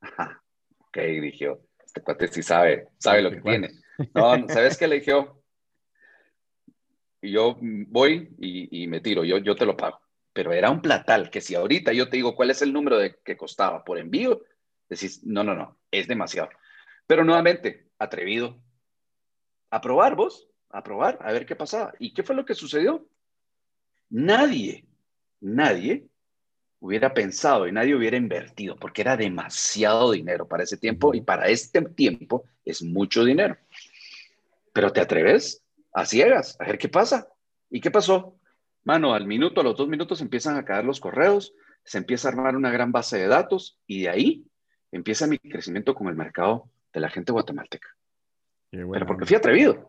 [0.00, 0.38] Ajá.
[0.94, 1.48] Ok, dije,
[1.92, 3.70] este cuate sí sabe, sabe lo que tiene.
[4.14, 5.12] No, ¿sabes qué le dije?
[7.20, 10.00] Yo voy y, me tiro, yo, yo te lo pago.
[10.32, 13.16] Pero era un platal que si ahorita yo te digo cuál es el número de
[13.22, 14.42] que costaba por envío,
[14.88, 16.48] decís, no, no, no, es demasiado.
[17.06, 18.58] Pero nuevamente, atrevido.
[19.68, 21.92] A probar vos, a probar, a ver qué pasaba.
[21.98, 23.06] ¿Y qué fue lo que sucedió?
[24.08, 24.86] Nadie,
[25.40, 26.08] nadie
[26.82, 31.46] hubiera pensado y nadie hubiera invertido, porque era demasiado dinero para ese tiempo y para
[31.46, 33.56] este tiempo es mucho dinero.
[34.72, 37.28] Pero te atreves a ciegas, a ver qué pasa.
[37.70, 38.36] ¿Y qué pasó?
[38.82, 42.32] Mano, al minuto, a los dos minutos empiezan a caer los correos, se empieza a
[42.32, 44.44] armar una gran base de datos y de ahí
[44.90, 47.88] empieza mi crecimiento con el mercado de la gente guatemalteca.
[48.70, 49.88] Pero porque fui atrevido.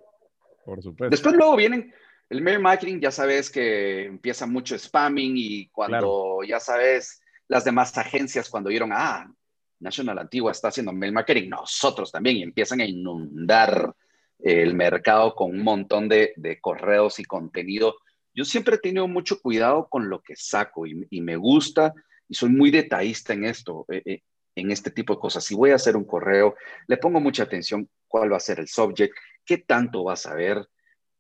[0.64, 1.10] Por supuesto.
[1.10, 1.92] Después luego vienen
[2.30, 7.98] el mail marketing ya sabes que empieza mucho spamming y cuando ya sabes las demás
[7.98, 9.32] agencias cuando vieron, ah,
[9.80, 13.94] National Antigua está haciendo mail marketing, nosotros también, y empiezan a inundar
[14.40, 17.96] el mercado con un montón de, correos y contenido.
[18.34, 21.94] Yo siempre he tenido mucho cuidado con lo que saco y, me gusta
[22.28, 24.22] y soy muy detallista en esto, eh, eh,
[24.56, 25.44] en este tipo de cosas.
[25.44, 26.56] Si voy a hacer un correo,
[26.88, 29.14] le pongo mucha atención cuál va a ser el subject,
[29.46, 30.68] qué tanto vas a ver,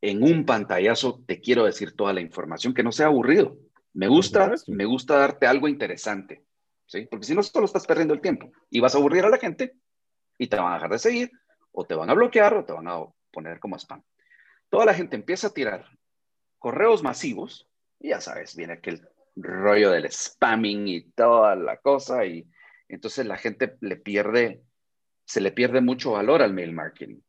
[0.05, 3.55] en un pantallazo te quiero decir toda la información, que no sea aburrido.
[3.93, 6.43] Me gusta, me gusta darte algo interesante,
[6.85, 7.07] ¿sí?
[7.09, 9.77] Porque si no, solo estás perdiendo el tiempo y vas a aburrir a la gente
[10.37, 11.31] y te van a dejar de seguir
[11.71, 12.97] o te van a bloquear o te van a
[13.31, 14.03] poner como spam.
[14.69, 15.85] Toda la gente empieza a tirar
[16.59, 22.45] correos masivos y ya sabes, viene aquel rollo del spamming y toda la cosa y
[22.89, 24.65] entonces la gente le pierde,
[25.23, 27.21] se le pierde mucho valor al mail marketing.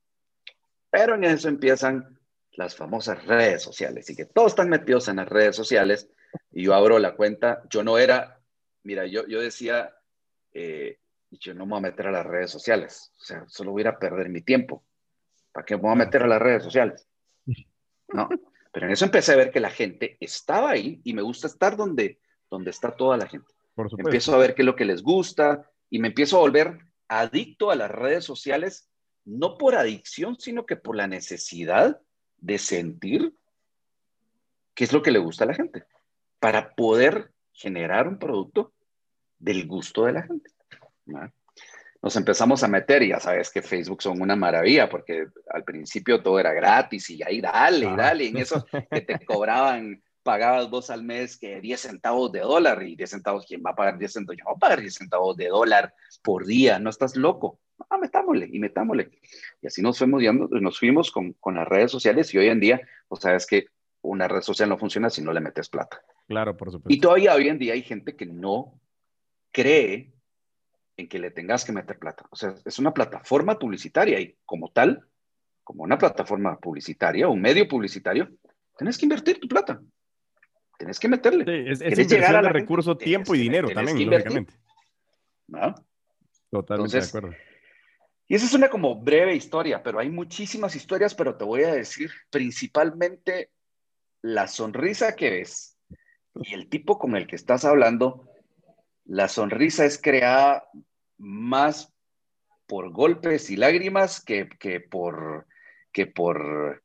[0.90, 2.18] Pero en eso empiezan
[2.56, 6.08] las famosas redes sociales y que todos están metidos en las redes sociales
[6.52, 8.40] y yo abro la cuenta, yo no era,
[8.82, 9.94] mira, yo, yo decía,
[10.52, 10.98] eh,
[11.30, 13.82] yo no me voy a meter a las redes sociales, o sea, solo voy a
[13.82, 14.84] ir a perder mi tiempo,
[15.52, 17.08] ¿para qué me voy a meter a las redes sociales?
[18.08, 18.28] No,
[18.72, 21.76] pero en eso empecé a ver que la gente estaba ahí y me gusta estar
[21.76, 23.48] donde, donde está toda la gente.
[23.98, 27.70] empiezo a ver qué es lo que les gusta y me empiezo a volver adicto
[27.70, 28.88] a las redes sociales,
[29.24, 32.00] no por adicción, sino que por la necesidad
[32.44, 33.34] de sentir
[34.74, 35.84] qué es lo que le gusta a la gente
[36.38, 38.74] para poder generar un producto
[39.38, 40.50] del gusto de la gente.
[42.02, 46.22] Nos empezamos a meter y ya sabes que Facebook son una maravilla porque al principio
[46.22, 47.96] todo era gratis y ahí dale, ah.
[47.96, 52.82] dale, en eso que te cobraban, pagabas vos al mes que 10 centavos de dólar
[52.82, 54.38] y 10 centavos, ¿quién va a pagar 10 centavos?
[54.38, 57.58] Yo voy a pagar 10 centavos de dólar por día, no estás loco
[57.90, 59.10] ah, metámosle y metámosle.
[59.62, 62.80] Y así nos fuimos, nos fuimos con, con, las redes sociales y hoy en día,
[63.08, 63.66] pues sabes que
[64.02, 66.02] una red social no funciona si no le metes plata.
[66.28, 66.94] Claro, por supuesto.
[66.94, 68.80] Y todavía hoy en día hay gente que no
[69.52, 70.12] cree
[70.96, 72.26] en que le tengas que meter plata.
[72.30, 75.06] O sea, es una plataforma publicitaria y como tal,
[75.62, 78.30] como una plataforma publicitaria, un medio publicitario,
[78.76, 79.80] tienes que invertir tu plata.
[80.78, 81.44] Tienes que meterle.
[81.44, 84.54] Sí, es, es de recursos, tiempo y dinero también, lógicamente.
[85.46, 85.74] ¿No?
[86.50, 87.30] Totalmente de acuerdo.
[88.26, 91.74] Y esa es una como breve historia, pero hay muchísimas historias, pero te voy a
[91.74, 93.50] decir principalmente
[94.22, 95.76] la sonrisa que ves
[96.34, 98.28] y el tipo con el que estás hablando,
[99.04, 100.68] la sonrisa es creada
[101.18, 101.92] más
[102.66, 105.46] por golpes y lágrimas que, que por,
[105.92, 106.82] que por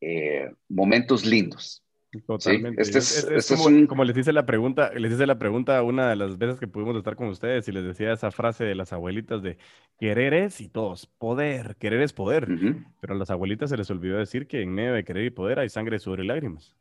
[0.00, 1.84] eh, momentos lindos.
[2.26, 2.80] Totalmente.
[2.80, 6.38] Este es, como, como, les dice la pregunta, les dice la pregunta una de las
[6.38, 9.58] veces que pudimos estar con ustedes y les decía esa frase de las abuelitas de
[10.00, 12.48] querer es y todos, poder, querer es poder.
[13.00, 15.58] Pero a las abuelitas se les olvidó decir que en medio de querer y poder
[15.58, 16.74] hay sangre, sudor y lágrimas.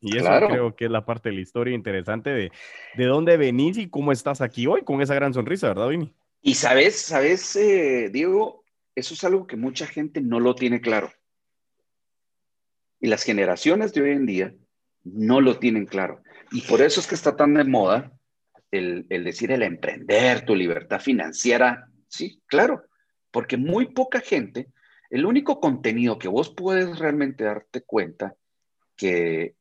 [0.00, 2.50] Y eso creo que es la parte de la historia interesante de
[2.96, 6.14] de dónde venís y cómo estás aquí hoy con esa gran sonrisa, ¿verdad, Vini?
[6.40, 8.64] Y sabes, sabes, eh, Diego,
[8.94, 11.12] eso es algo que mucha gente no lo tiene claro.
[12.98, 14.54] Y las generaciones de hoy en día
[15.04, 16.22] no lo tienen claro.
[16.52, 18.12] Y por eso es que está tan de moda
[18.70, 21.88] el, decir el emprender, tu libertad financiera.
[22.08, 22.84] Sí, claro,
[23.30, 24.68] porque muy poca gente,
[25.10, 28.34] el único contenido que vos puedes realmente darte cuenta
[28.96, 29.54] que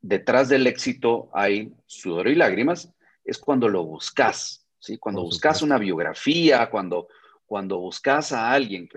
[0.00, 2.92] detrás del éxito hay sudor y lágrimas
[3.24, 4.98] es cuando lo buscas, ¿sí?
[4.98, 7.08] Cuando buscas una biografía, cuando,
[7.46, 8.88] cuando buscas a alguien.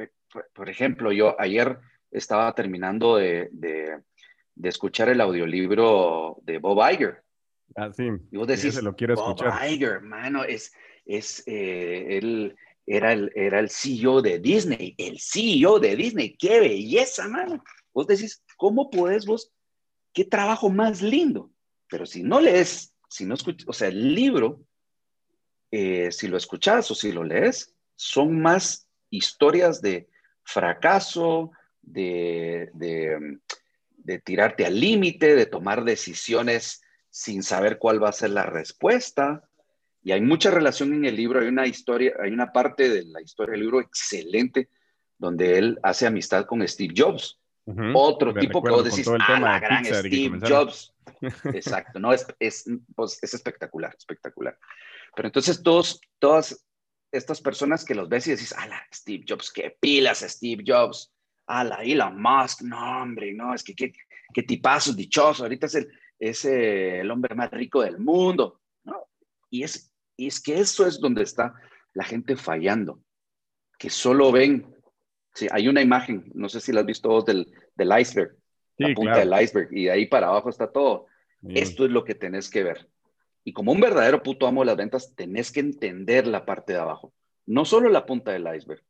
[0.53, 1.77] Por, ejemplo, yo ayer
[2.11, 4.01] estaba terminando de de
[4.63, 7.23] escuchar el audiolibro de Bob Iger.
[7.75, 8.07] Ah, sí.
[8.31, 9.51] Y vos decís, lo quiero escuchar.
[9.51, 10.73] Bob Iger, mano, es,
[11.05, 12.55] es, eh, él
[12.85, 17.63] era el, era el CEO de Disney, el CEO de Disney, qué belleza, mano.
[17.93, 19.51] Vos decís, ¿cómo podés vos?
[20.13, 21.51] Qué trabajo más lindo.
[21.89, 24.61] Pero si no lees, si no escuchas, o sea, el libro,
[25.71, 30.07] eh, si lo escuchas o si lo lees, son más historias de
[30.43, 31.51] fracaso,
[31.81, 33.39] de, de
[34.07, 39.43] de tirarte al límite, de tomar decisiones sin saber cuál va a ser la respuesta.
[40.01, 43.21] Y hay mucha relación en el libro, hay una historia, hay una parte de la
[43.21, 44.69] historia del libro excelente
[45.17, 47.37] donde él hace amistad con Steve Jobs.
[47.93, 50.93] Otro tipo que vos decís, ah, la gran Steve Jobs.
[51.53, 52.63] Exacto, no, es, es,
[52.95, 54.57] pues, es espectacular, espectacular.
[55.17, 56.65] Pero entonces todos, todas
[57.11, 61.11] estas personas que los ves y decís, ah, Steve Jobs, qué pilas Steve Jobs
[61.47, 63.93] a la Elon Musk, no, hombre, no, es que qué,
[64.33, 65.87] qué tipazo, dichoso, ahorita es, el,
[66.19, 69.07] es el hombre más rico del mundo, ¿no?
[69.49, 71.55] Y es, y es que eso es donde está
[71.93, 73.01] la gente fallando,
[73.79, 74.75] que solo ven,
[75.33, 78.35] sí, hay una imagen, no sé si la has visto vos del, del iceberg,
[78.77, 81.07] la punta del iceberg, y de ahí para abajo está todo.
[81.49, 82.89] Esto es lo que tenés que ver.
[83.43, 86.79] Y como un verdadero puto amo de las ventas, tenés que entender la parte de
[86.79, 87.13] abajo,
[87.45, 88.83] no solo la punta del iceberg.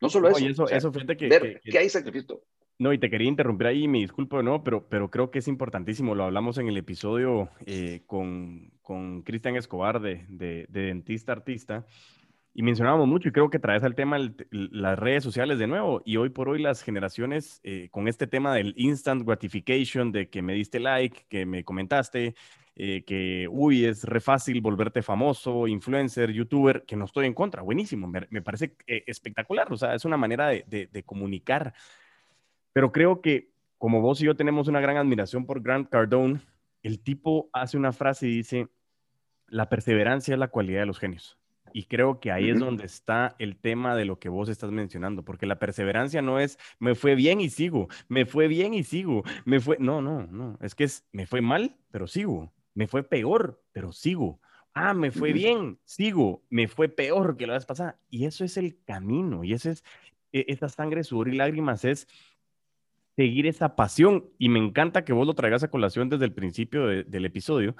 [0.00, 0.68] No solo eso.
[0.68, 2.42] eso, fíjate que, que, hay sacrificio.
[2.78, 6.14] No, y te quería interrumpir ahí, me disculpo, no, pero, pero creo que es importantísimo.
[6.14, 11.86] Lo hablamos en el episodio eh, con, con Cristian Escobar de, de, Dentista Artista
[12.58, 14.16] y mencionábamos mucho y creo que traes al tema
[14.50, 18.54] las redes sociales de nuevo y hoy por hoy las generaciones eh, con este tema
[18.54, 22.34] del instant gratification, de que me diste like, que me comentaste,
[22.74, 27.60] eh, que, uy, es re fácil volverte famoso, influencer, youtuber, que no estoy en contra,
[27.60, 31.74] buenísimo, me, parece eh, espectacular, o sea, es una manera de, comunicar,
[32.72, 36.40] pero creo que como vos y yo tenemos una gran admiración por Grant Cardone,
[36.82, 38.68] el tipo hace una frase y dice,
[39.46, 41.38] la perseverancia es la cualidad de los genios.
[41.76, 45.26] Y creo que ahí es donde está el tema de lo que vos estás mencionando,
[45.26, 49.24] porque la perseverancia no es me fue bien y sigo, me fue bien y sigo,
[49.44, 52.50] me fue, no, no, no, es que es me fue mal, pero sigo.
[52.72, 54.40] Me fue peor, pero sigo.
[54.72, 56.46] Ah, me fue bien, sigo.
[56.48, 58.00] Me fue peor que la vez pasada.
[58.08, 59.44] Y eso es el camino.
[59.44, 59.84] Y ese es,
[60.32, 62.08] e, esta sangre, sudor y lágrimas es
[63.16, 64.30] seguir esa pasión.
[64.38, 67.76] Y me encanta que vos lo traigas a colación desde el principio del episodio,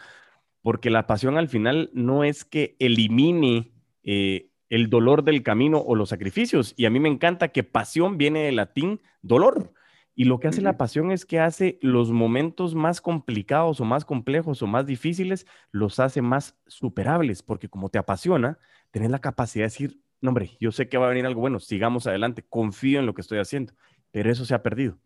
[0.60, 3.72] porque la pasión al final no es que elimine
[4.06, 6.72] eh, el dolor del camino o los sacrificios.
[6.76, 9.72] Y a mí me encanta que pasión viene del latín dolor.
[10.14, 14.06] Y lo que hace la pasión es que hace los momentos más complicados o más
[14.06, 18.58] complejos o más difíciles, los hace más superables, porque como te apasiona,
[18.90, 21.60] tenés la capacidad de decir, no hombre, yo sé que va a venir algo bueno,
[21.60, 23.74] sigamos adelante, confío en lo que estoy haciendo,
[24.10, 24.96] pero eso se ha perdido.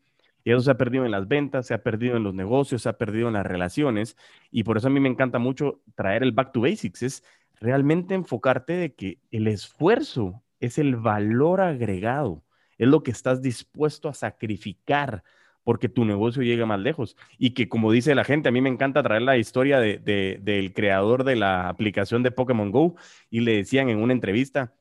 [0.45, 2.89] Y eso se ha perdido en las ventas, se ha perdido en los negocios, se
[2.89, 4.17] ha perdido en las relaciones.
[4.51, 7.25] Y por eso a mí me encanta mucho traer el back to basics, es
[7.61, 12.43] realmente enfocarte de que el esfuerzo es el valor agregado
[12.81, 15.23] es lo que estás dispuesto a sacrificar
[15.65, 17.15] porque tu negocio llega más lejos.
[17.37, 19.99] Y que como dice la gente, a mí me encanta traer la historia de,
[20.41, 22.97] del creador de la aplicación de Pokémon Go
[23.29, 24.73] y le decían en una entrevista,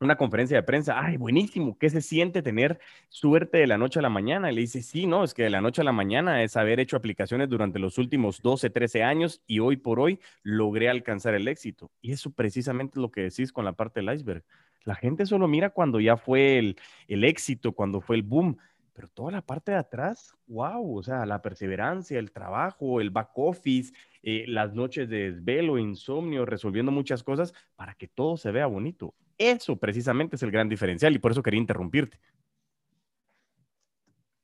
[0.00, 2.78] una conferencia de prensa, ay, buenísimo, ¿qué se siente tener
[3.08, 4.50] suerte de la noche a la mañana?
[4.50, 6.80] Y le dice, sí, no, es que de la noche a la mañana es haber
[6.80, 11.48] hecho aplicaciones durante los últimos 12, 13 años y hoy por hoy logré alcanzar el
[11.48, 11.90] éxito.
[12.02, 14.44] Y eso precisamente es lo que decís con la parte del iceberg.
[14.84, 16.76] La gente solo mira cuando ya fue el,
[17.08, 18.58] el éxito, cuando fue el boom,
[18.92, 23.30] pero toda la parte de atrás, wow, o sea, la perseverancia, el trabajo, el back
[23.34, 23.92] office,
[24.22, 29.14] eh, las noches de desvelo, insomnio, resolviendo muchas cosas para que todo se vea bonito.
[29.38, 32.18] Eso precisamente es el gran diferencial y por eso quería interrumpirte.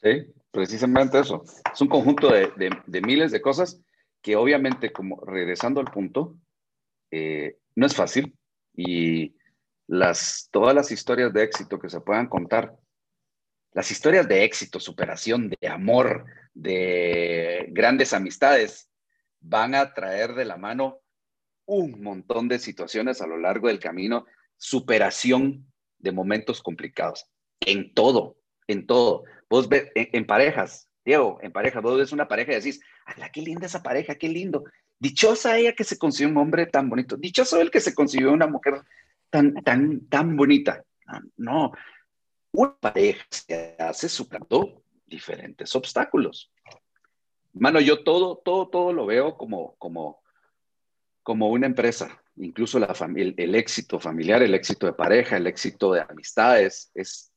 [0.03, 1.45] Sí, precisamente eso.
[1.73, 3.81] Es un conjunto de, miles de cosas
[4.21, 6.37] que obviamente, como regresando al punto,
[7.11, 8.37] eh, no es fácil
[8.75, 9.35] y
[9.87, 12.77] las, todas las historias de éxito que se puedan contar
[13.73, 18.91] las historias de éxito, superación, de amor, de grandes amistades,
[19.41, 21.01] van a traer de la mano
[21.65, 24.27] un montón de situaciones a lo largo del camino,
[24.63, 25.67] superación
[25.99, 28.37] de momentos complicados, en todo,
[28.69, 29.25] en todo.
[29.51, 33.43] Vos ves, en, parejas, Diego, en pareja, vos ves una pareja y decís, ¡ala, qué
[33.43, 34.63] linda esa pareja, qué lindo!
[35.01, 38.47] Dichosa ella que se consiguió un hombre tan bonito, dichoso el que se consiguió una
[38.47, 38.83] mujer
[39.31, 40.85] tan, tan, tan bonita.
[41.09, 41.73] Ah, no,
[42.53, 46.53] una pareja se hace superando diferentes obstáculos.
[47.53, 50.23] Mano, yo todo, todo, todo lo veo como, como,
[51.25, 52.22] como una empresa.
[52.37, 57.33] Incluso la el, el, éxito familiar, el éxito de pareja, el éxito de amistades, es,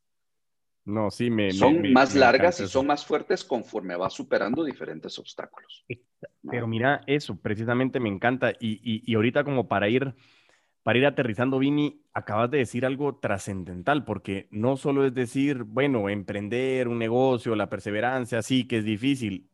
[0.86, 5.84] no, sí, me, son más largas y son más fuertes conforme va superando diferentes obstáculos.
[6.48, 8.52] Pero mira, eso precisamente me encanta.
[8.52, 10.14] Y, y, y ahorita como para ir
[10.86, 16.10] para ir aterrizando, Vini, acabas de decir algo trascendental, porque no solo es decir, bueno,
[16.10, 19.50] emprender un negocio, la perseverancia, sí, que es difícil,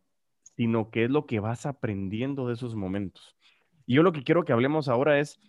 [0.58, 3.38] sino que es lo que vas aprendiendo de esos momentos.
[3.86, 5.40] Y yo lo que quiero que hablemos ahora es,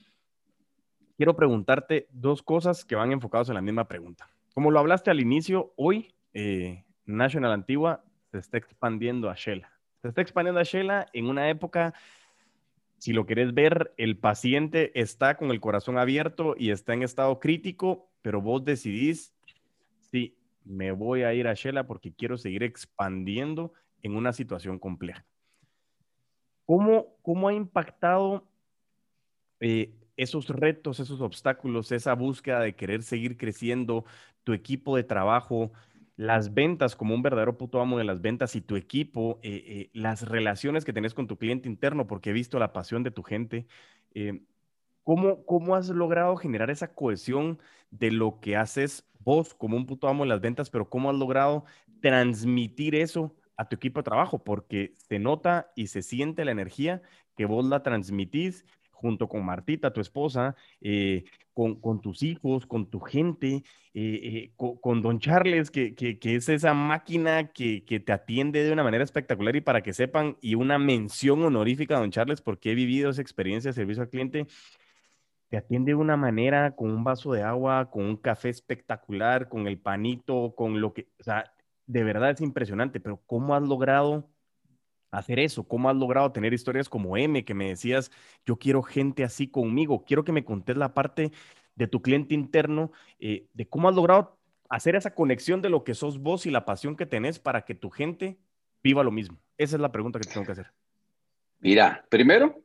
[1.16, 4.28] quiero preguntarte dos cosas que van enfocados en la misma pregunta.
[4.55, 9.70] Como lo hablaste al inicio, hoy eh, National Antigua se está expandiendo a Shela.
[10.03, 11.95] Se está expandiendo a Shela en una época
[13.03, 17.41] si lo querés ver, el paciente está con el corazón abierto y está en estado
[17.41, 19.35] crítico, pero vos decidís,
[19.99, 23.72] sí, me voy a ir a Shela porque quiero seguir expandiendo
[24.05, 25.26] en una situación compleja.
[26.72, 28.48] ¿Cómo, cómo ha impactado
[29.60, 34.06] eh, esos retos, esos obstáculos, esa búsqueda de querer seguir creciendo,
[34.42, 35.70] tu equipo de trabajo,
[36.16, 39.90] las ventas como un verdadero puto amo de las ventas y tu equipo, eh, eh,
[39.92, 43.22] las relaciones que tenés con tu cliente interno, porque he visto la pasión de tu
[43.22, 43.66] gente.
[45.02, 47.58] ¿cómo, ¿Cómo has logrado generar esa cohesión
[47.90, 51.16] de lo que haces vos como un puto amo de las ventas, pero cómo has
[51.16, 51.66] logrado
[52.00, 54.42] transmitir eso a tu equipo de trabajo?
[54.42, 57.03] Porque se nota y se siente la energía
[57.36, 58.64] que vos la transmitís
[59.03, 65.03] junto con Martita, tu esposa, eh, con, tus hijos, con tu gente, eh, eh, con,
[65.03, 69.82] Don Charles, que, es esa máquina que, te atiende de una manera espectacular y para
[69.82, 73.74] que sepan, y una mención honorífica a Don Charles, porque he vivido esa experiencia de
[73.74, 74.46] servicio al cliente,
[75.48, 79.66] te atiende de una manera con un vaso de agua, con un café espectacular, con
[79.66, 81.53] el panito, con lo que, o sea,
[81.93, 84.30] de verdad es impresionante, pero ¿cómo has logrado
[85.11, 85.68] hacer eso?
[85.68, 88.11] ¿Cómo has logrado tener historias como M, que me decías,
[88.47, 90.05] yo quiero gente así conmigo?
[90.07, 91.32] Quiero que me contes la parte
[91.74, 94.38] de tu cliente interno, eh, de cómo has logrado
[94.70, 97.74] hacer esa conexión de lo que sos vos y la pasión que tenés para que
[97.74, 98.38] tu gente
[98.82, 99.38] viva lo mismo.
[99.59, 100.72] Esa es la pregunta que tengo que hacer.
[101.61, 102.62] Mira, primero,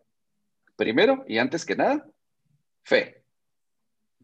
[0.78, 2.07] primero y antes que nada,
[2.84, 3.23] fe.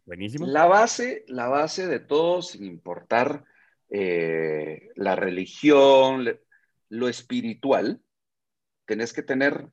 [0.05, 0.47] Buenísimo.
[0.47, 3.43] La base, la base de todo, sin importar
[3.95, 6.27] eh, la religión,
[6.89, 8.01] lo espiritual,
[8.87, 9.67] tenés que tener,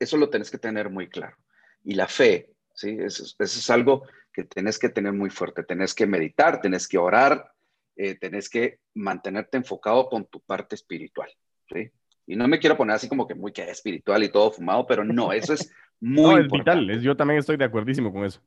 [0.00, 1.36] eso lo tenés que tener muy claro.
[1.84, 2.96] Y la fe, ¿sí?
[2.98, 5.62] Eso, es algo que tenés que tener muy fuerte.
[5.62, 7.52] Tenés que meditar, tenés que orar,
[7.94, 11.30] eh, tenés que mantenerte enfocado con tu parte espiritual,
[11.72, 11.92] ¿sí?
[12.26, 15.04] Y no me quiero poner así como que muy que espiritual y todo fumado, pero
[15.04, 17.00] no, eso es muy no, es vital.
[17.00, 18.42] Yo también estoy de acuerdísimo con eso.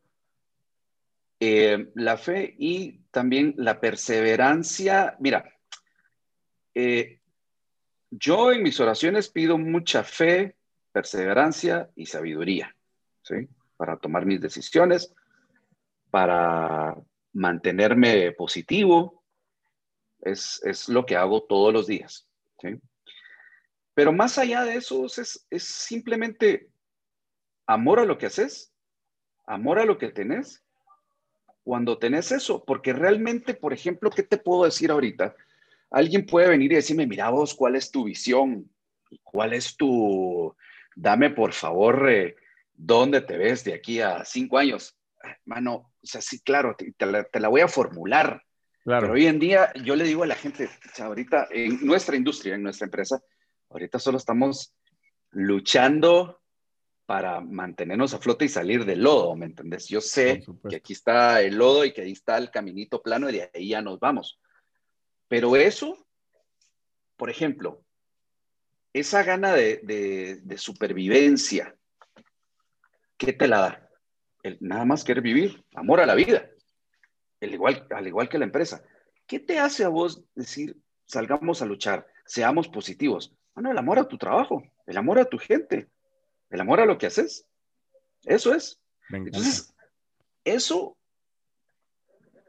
[1.44, 5.18] Eh, la fe y también la perseverancia.
[5.20, 5.52] Mira,
[6.76, 7.20] eh,
[8.12, 10.56] yo en mis oraciones pido mucha fe,
[10.92, 12.76] perseverancia y sabiduría,
[13.24, 13.48] ¿sí?
[13.76, 15.16] Para tomar mis decisiones,
[16.12, 16.96] para
[17.34, 19.24] mantenerme positivo.
[20.20, 22.30] Es, lo que hago todos los días,
[22.60, 22.80] ¿sí?
[23.96, 26.70] Pero más allá de eso, es, es simplemente
[27.66, 28.72] amor a lo que haces,
[29.48, 30.64] amor a lo que tenés,
[31.64, 35.36] cuando tenés eso, porque realmente, por ejemplo, ¿qué te puedo decir ahorita?
[35.92, 38.70] alguien puede venir y decirme, mira vos, ¿cuál es tu visión?
[39.24, 40.56] ¿Cuál es tu,
[40.96, 42.36] dame por favor, eh,
[42.74, 44.98] dónde te ves de aquí a cinco años?
[45.46, 48.42] Mano, o sea, sí, claro, te, la, voy a formular.
[48.84, 49.02] Claro.
[49.02, 52.16] Pero hoy en día yo le digo a la gente, o sea, ahorita en nuestra
[52.16, 53.22] industria, en nuestra empresa,
[53.70, 54.74] ahorita solo estamos
[55.30, 56.41] luchando
[57.12, 59.90] para mantenernos a flote y salir del lodo, ¿me entendés?
[59.90, 63.34] Yo sé que aquí está el lodo y que ahí está el caminito plano y
[63.34, 64.40] de ahí ya nos vamos.
[65.28, 66.08] Pero eso,
[67.18, 67.84] por ejemplo,
[68.94, 71.76] esa gana de, supervivencia,
[73.18, 73.90] ¿qué te la da?
[74.42, 76.50] El, nada más querer vivir, amor a la vida,
[77.42, 78.86] el igual, al igual que la empresa.
[79.28, 83.36] ¿Qué te hace a vos decir, salgamos a luchar, seamos positivos?
[83.54, 85.90] Bueno, el amor a tu trabajo, el amor a tu gente,
[86.52, 87.46] el amor a lo que haces.
[88.26, 88.80] Eso es.
[89.10, 89.74] Entonces,
[90.44, 90.98] eso,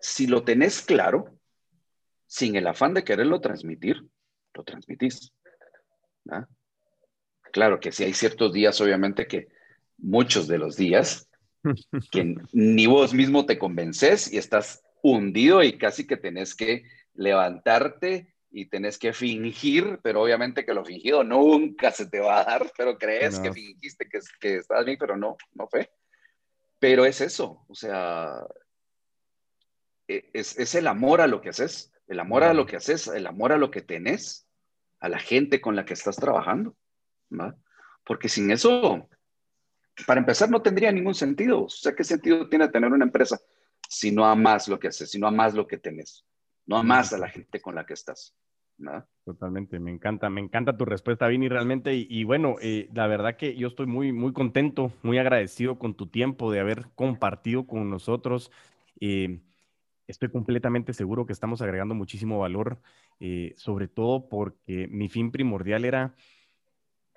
[0.01, 1.39] si lo tenés claro,
[2.27, 4.03] sin el afán de quererlo transmitir,
[4.55, 5.33] lo transmitís.
[7.53, 9.49] Claro que sí hay ciertos días, obviamente, que
[9.99, 11.29] muchos de los días,
[12.11, 16.85] que ni vos mismo te convences y estás hundido y casi que tenés que
[17.15, 22.45] levantarte y tenés que fingir, pero obviamente que lo fingido nunca se te va a
[22.45, 25.91] dar, pero crees que fingiste que, que estás bien, pero no, no fue.
[26.79, 28.47] Pero es eso, o sea,
[30.07, 33.09] e, es, es el amor a lo que haces, el amor a lo que haces,
[33.09, 34.47] el amor a lo que tenés,
[35.01, 36.77] a la gente con la que estás trabajando,
[37.31, 37.57] ¿va?
[38.05, 39.09] Porque sin eso,
[40.07, 41.65] para empezar, no tendría ningún sentido.
[41.65, 43.41] O sea, ¿qué sentido tiene tener una empresa
[43.89, 46.25] si no amas lo que haces, si no amas lo que tenés?
[46.67, 48.35] no amas a la gente con la que estás.
[49.25, 51.95] Totalmente, me encanta, me encanta tu respuesta, Vini, realmente.
[51.95, 56.09] Y, bueno, eh, la verdad que yo estoy muy, muy contento, muy agradecido con tu
[56.09, 58.51] tiempo de haber compartido con nosotros.
[59.01, 59.41] Eh,
[60.09, 62.81] estoy completamente seguro que estamos agregando muchísimo valor,
[63.21, 66.15] eh, sobre todo porque mi fin primordial era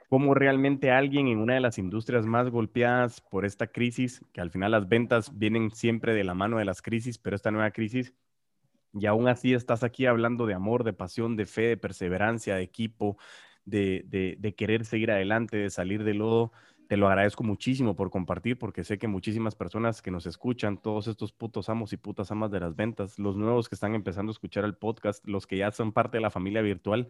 [0.09, 4.51] cómo realmente alguien en una de las industrias más golpeadas por esta crisis, que al
[4.51, 8.13] final las ventas vienen siempre de la mano de las crisis, pero esta nueva crisis
[8.98, 12.64] y aún así estás aquí hablando de amor, de pasión, de fe, de perseverancia, de
[12.64, 13.18] equipo,
[13.66, 16.52] de, querer seguir adelante, de salir del lodo.
[16.88, 21.08] Te lo agradezco muchísimo por compartir, porque sé que muchísimas personas que nos escuchan, todos
[21.08, 24.34] estos putos amos y putas amas de las ventas, los nuevos que están empezando a
[24.34, 27.10] escuchar el podcast, los que ya son parte de la familia virtual,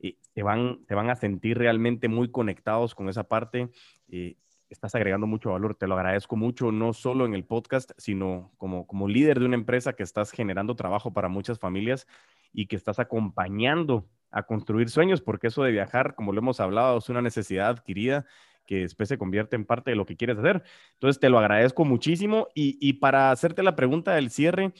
[0.00, 3.70] eh, te, van, te van a sentir realmente muy conectados con esa parte.
[4.10, 4.36] Eh,
[4.68, 5.74] estás agregando mucho valor.
[5.74, 9.56] Te lo agradezco mucho, no solo en el podcast, sino como, como líder de una
[9.56, 12.06] empresa que estás generando trabajo para muchas familias
[12.52, 16.98] y que estás acompañando a construir sueños, porque eso de viajar, como lo hemos hablado,
[16.98, 18.26] es una necesidad adquirida
[18.66, 20.62] que después se convierte en parte de lo que quieres hacer.
[20.92, 22.48] Entonces, te lo agradezco muchísimo.
[22.54, 24.74] Y, para hacerte la pregunta del cierre,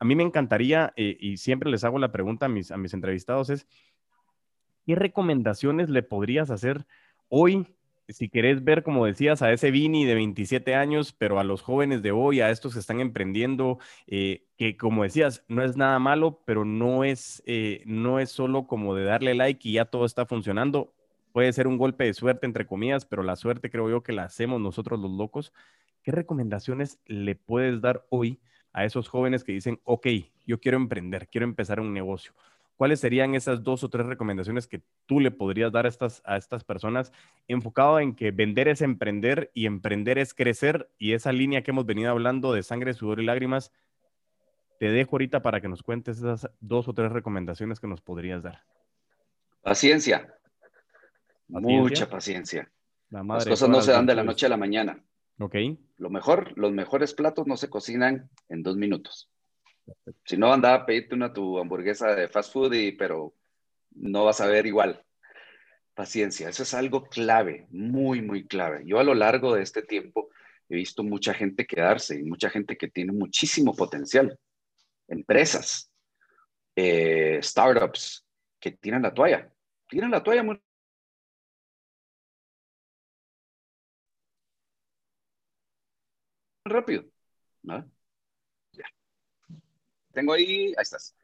[0.00, 2.94] a mí me encantaría, eh, y siempre les hago la pregunta a mis, a mis
[2.94, 3.66] entrevistados, es,
[4.86, 6.86] ¿qué recomendaciones le podrías hacer
[7.28, 7.66] hoy
[8.08, 12.02] si querés ver, como decías, a ese Vini de 27 años, pero a los jóvenes
[12.02, 16.42] de hoy, a estos que están emprendiendo, eh, que como decías, no es nada malo,
[16.46, 20.26] pero no es, eh, no es solo como de darle like y ya todo está
[20.26, 20.94] funcionando.
[21.32, 24.24] Puede ser un golpe de suerte, entre comillas, pero la suerte creo yo que la
[24.24, 25.52] hacemos nosotros los locos.
[26.02, 28.40] ¿Qué recomendaciones le puedes dar hoy
[28.72, 30.06] a esos jóvenes que dicen, ok,
[30.46, 32.34] yo quiero emprender, quiero empezar un negocio?
[32.76, 36.36] ¿Cuáles serían esas dos o tres recomendaciones que tú le podrías dar a estas, a
[36.36, 37.12] estas personas
[37.48, 41.86] enfocado en que vender es emprender y emprender es crecer y esa línea que hemos
[41.86, 43.72] venido hablando de sangre, sudor y lágrimas?
[44.78, 48.42] Te dejo ahorita para que nos cuentes esas dos o tres recomendaciones que nos podrías
[48.42, 48.64] dar.
[49.62, 50.34] Paciencia.
[51.48, 52.70] Mucha paciencia.
[53.10, 55.02] Las cosas no se dan de la noche a la mañana.
[55.38, 55.54] Ok.
[55.96, 59.30] Lo mejor, los mejores platos no se cocinan en dos minutos.
[60.24, 63.34] Si no, anda a pedirte una tu hamburguesa de fast food, y, pero
[63.92, 65.04] no vas a ver igual.
[65.94, 68.82] Paciencia, eso es algo clave, muy, muy clave.
[68.86, 70.30] Yo a lo largo de este tiempo
[70.68, 74.38] he visto mucha gente quedarse y mucha gente que tiene muchísimo potencial.
[75.08, 75.90] Empresas,
[76.76, 78.26] eh, startups
[78.60, 79.52] que tiran la toalla.
[79.88, 80.60] Tiran la toalla muy
[86.64, 87.04] rápido.
[87.62, 87.93] ¿no?
[90.14, 91.14] Tengo ahí, ahí estás.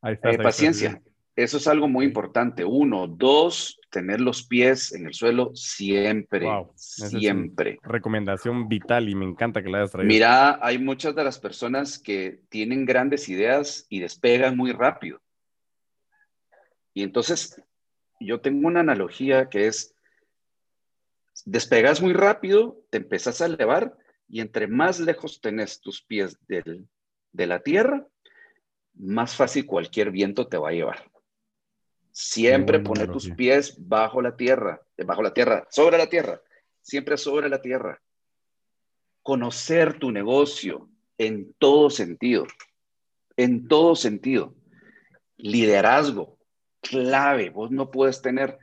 [0.00, 1.02] Ahí eh, paciencia.
[1.36, 2.64] Eso es algo muy importante.
[2.64, 7.80] Uno, dos, tener los pies en el suelo siempre, siempre.
[7.82, 10.06] recomendación vital y me encanta que la hayas traído.
[10.06, 15.20] Mira, hay muchas de las personas que tienen grandes ideas y despegan muy rápido.
[16.92, 17.60] Y entonces,
[18.20, 19.92] yo tengo una analogía que es,
[21.44, 23.96] despegas muy rápido, te empezás a elevar
[24.28, 26.88] y entre más lejos tenés tus pies del,
[27.32, 28.06] de la tierra,
[28.94, 31.10] más fácil cualquier viento te va a llevar.
[32.12, 36.40] Siempre pone tus pies bajo la tierra, bajo la tierra, sobre la tierra,
[36.80, 38.00] siempre sobre la tierra.
[39.22, 40.88] Conocer tu negocio
[41.18, 42.46] en todo sentido,
[43.36, 44.54] en todo sentido.
[45.36, 46.38] Liderazgo,
[46.80, 47.50] clave.
[47.50, 48.58] Vos no puedes tener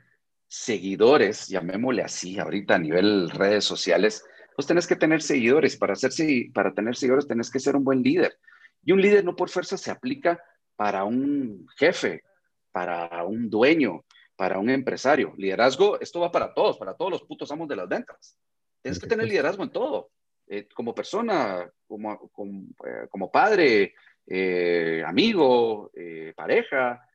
[0.48, 4.24] seguidores, llamémosle así, ahorita a nivel redes sociales,
[4.56, 5.76] pues tenés que tener seguidores.
[5.76, 6.10] Para, hacer,
[6.54, 8.38] para tener seguidores tenés que ser un buen líder.
[8.84, 10.42] Y un líder no por fuerza se aplica
[10.76, 12.24] para un jefe,
[12.72, 14.04] para un dueño,
[14.36, 15.34] para un empresario.
[15.36, 18.36] Liderazgo, esto va para todos, para todos los putos amos de las ventas.
[18.82, 20.10] Tienes que tener liderazgo en todo,
[20.48, 23.94] eh, como persona, como, como, eh, padre,
[24.26, 25.92] eh, amigo,
[26.34, 27.06] pareja,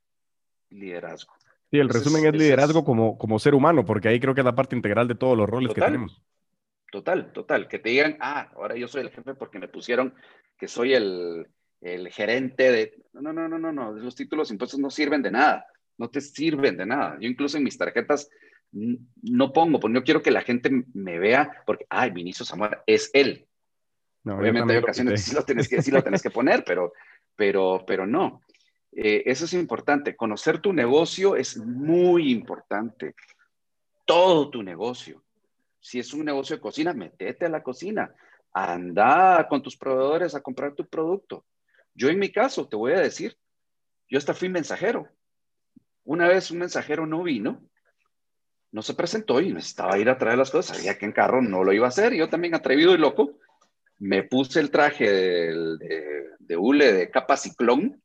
[0.69, 1.33] liderazgo.
[1.69, 4.55] Sí, el resumen es, liderazgo como, como ser humano, porque ahí creo que es la
[4.55, 6.21] parte integral de todos los roles que tenemos.
[6.89, 7.67] Total, total.
[7.67, 10.15] Que te digan, ah, ahora yo soy el jefe porque me pusieron
[10.57, 11.47] que soy el,
[11.81, 13.03] el gerente de...
[13.13, 15.65] No, no, no, no, no, los títulos impuestos no sirven de nada,
[15.97, 17.17] no te sirven de nada.
[17.19, 18.29] Yo incluso en mis tarjetas
[18.71, 23.09] no pongo, porque no quiero que la gente me vea, porque, ay, Vinicius Zamora es
[23.13, 23.47] él.
[24.25, 26.93] Obviamente hay ocasiones que sí lo tienes que, sí lo que poner, pero,
[27.35, 28.41] pero, pero no.
[28.91, 30.15] Eh, eso es importante.
[30.15, 33.15] Conocer tu negocio es muy importante.
[34.05, 35.23] Todo tu negocio.
[35.79, 38.13] Si es un negocio de cocina, metete a la cocina.
[38.53, 41.45] Anda con tus proveedores a comprar tu producto.
[41.97, 43.37] Yo en mi caso, te voy a decir,
[44.07, 45.09] yo hasta fui mensajero.
[46.03, 47.67] Una vez un mensajero no vino,
[48.71, 50.77] no se presentó y necesitaba ir a traer las cosas.
[50.77, 52.13] Sabía que en carro no lo iba a hacer.
[52.13, 53.39] Yo también atrevido y loco,
[53.97, 58.01] me puse el traje de, de, hule de capa ciclón,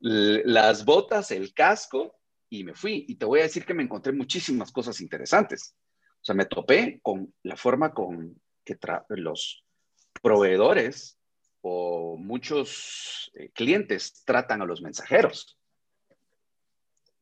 [0.00, 2.18] las botas, el casco
[2.50, 3.04] y me fui.
[3.06, 5.76] Y te voy a decir que me encontré muchísimas cosas interesantes.
[6.20, 8.76] O sea, me topé con la forma con que
[9.10, 9.64] los
[10.20, 11.21] proveedores
[11.62, 15.58] o muchos eh, clientes tratan a los mensajeros.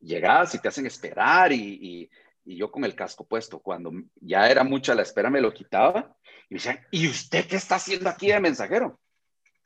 [0.01, 2.11] Llegas y te hacen esperar y,
[2.45, 6.16] yo con el casco puesto, cuando ya era mucha la espera, me lo quitaba
[6.49, 8.99] y me decían, ¿y usted qué está haciendo aquí de mensajero?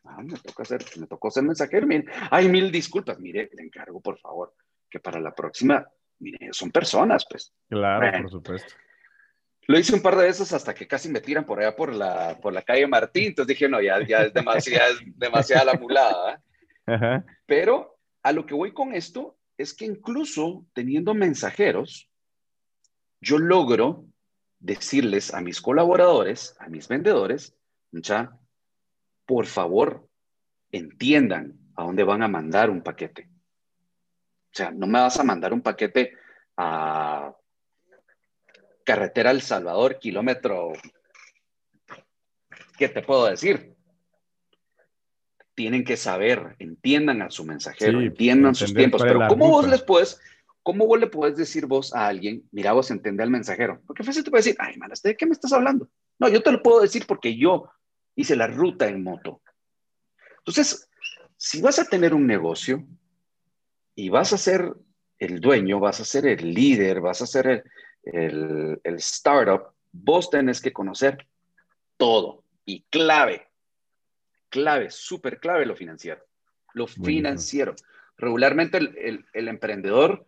[0.05, 1.87] Ah, me, tocó hacer, me tocó ser mensajero.
[1.87, 3.19] Mire, ay, mil disculpas.
[3.19, 4.55] Mire, le encargo, por favor,
[4.91, 5.87] que para la próxima,
[6.19, 7.55] mire, son personas, pues.
[7.69, 8.75] Claro, por supuesto.
[9.67, 12.39] Lo hice un par de veces hasta que casi me tiran por allá por la,
[12.41, 13.29] por la calle Martín.
[13.29, 16.43] Entonces dije, no, ya, ya es, demasiada, es demasiada la mulada.
[17.47, 22.11] Pero a lo que voy con esto es que incluso teniendo mensajeros,
[23.21, 24.05] yo logro
[24.59, 27.57] decirles a mis colaboradores, a mis vendedores,
[27.93, 28.39] mucha,
[29.25, 30.09] por favor,
[30.73, 33.29] entiendan a dónde van a mandar un paquete.
[33.29, 36.13] O sea, no me vas a mandar un paquete
[36.57, 37.35] a
[38.85, 40.73] carretera El Salvador, kilómetro,
[42.79, 43.75] ¿qué te puedo decir?
[45.55, 50.21] Tienen que saber, entiendan a su mensajero, entiendan sus tiempos, pero ¿cómo vos les puedes,
[50.63, 53.81] cómo vos le puedes decir vos a alguien, mira, vos entiende al mensajero?
[53.87, 55.89] Porque fácil te puede decir, ay, man, ¿de qué me estás hablando?
[56.19, 57.71] No, yo te lo puedo decir porque yo
[58.17, 59.41] hice la ruta en moto.
[60.39, 60.89] Entonces,
[61.37, 62.85] si vas a tener un negocio
[63.95, 64.73] y vas a ser
[65.19, 67.63] el dueño, vas a ser el líder, vas a ser el,
[68.07, 71.27] el, startup, vos tenés que conocer
[71.97, 73.49] todo y clave,
[74.49, 76.25] clave, súper clave lo financiero.
[76.73, 77.75] Lo financiero.
[78.17, 80.27] Regularmente el, el, emprendedor,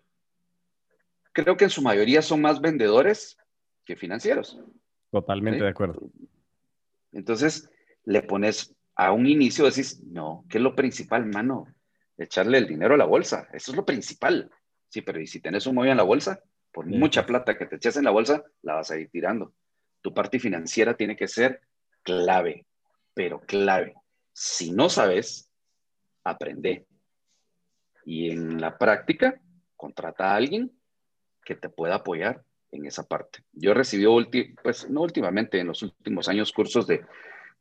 [1.33, 3.37] creo que en su mayoría son más vendedores
[3.85, 4.61] que financieros.
[5.11, 6.09] Totalmente de acuerdo.
[7.13, 7.69] Entonces,
[8.05, 11.67] le pones a un inicio, decís, no, ¿qué es lo principal, mano?
[12.17, 13.49] Echarle el dinero a la bolsa.
[13.53, 14.51] Eso es lo principal.
[14.89, 16.41] Sí, pero ¿y si tenés un móvil en la bolsa?
[16.77, 19.55] Por mucha plata que te eches en la bolsa, la vas a ir tirando.
[20.03, 21.63] Tu parte financiera tiene que ser
[22.03, 22.67] clave,
[23.15, 23.95] pero clave.
[24.35, 25.51] Si no sabes,
[26.23, 26.87] aprende.
[28.05, 29.41] Y en la práctica,
[29.75, 30.71] contrata a alguien
[31.47, 33.39] que te pueda apoyar en esa parte.
[33.53, 34.15] Yo he recibido,
[34.63, 37.07] pues no últimamente, en los últimos años, cursos de,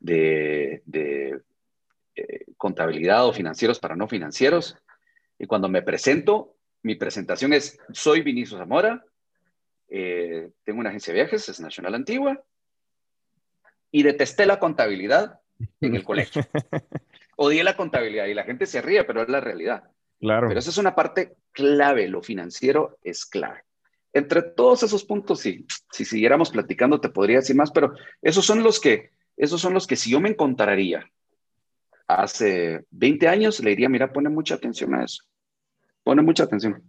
[0.01, 1.41] de,
[2.17, 4.77] eh, contabilidad o financieros para no financieros.
[5.39, 6.54] Y cuando me presento,
[6.85, 9.03] mi presentación es, soy Vinicius Zamora,
[9.89, 12.43] eh, tengo una agencia de viajes, es Nacional Antigua,
[13.89, 15.39] y detesté la contabilidad
[15.81, 16.43] en el colegio.
[17.37, 19.83] Odié la contabilidad y la gente se ríe, pero es la realidad.
[20.19, 20.47] Claro.
[20.47, 23.63] Pero esa es una parte clave, lo financiero es clave.
[24.13, 28.61] Entre todos esos puntos, sí, si siguiéramos platicando te podría decir más, pero esos son
[28.61, 31.09] los que, esos son los que si yo me encontraría
[32.07, 35.23] hace 20 años, le diría, mira, pone mucha atención a eso
[36.05, 36.81] pone mucha atención.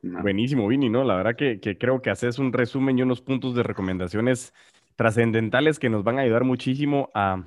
[0.00, 1.04] Buenísimo, Vini, ¿no?
[1.04, 4.54] La verdad que, creo que haces un resumen y unos puntos de recomendaciones
[4.96, 7.44] trascendentales que nos van a ayudar muchísimo a,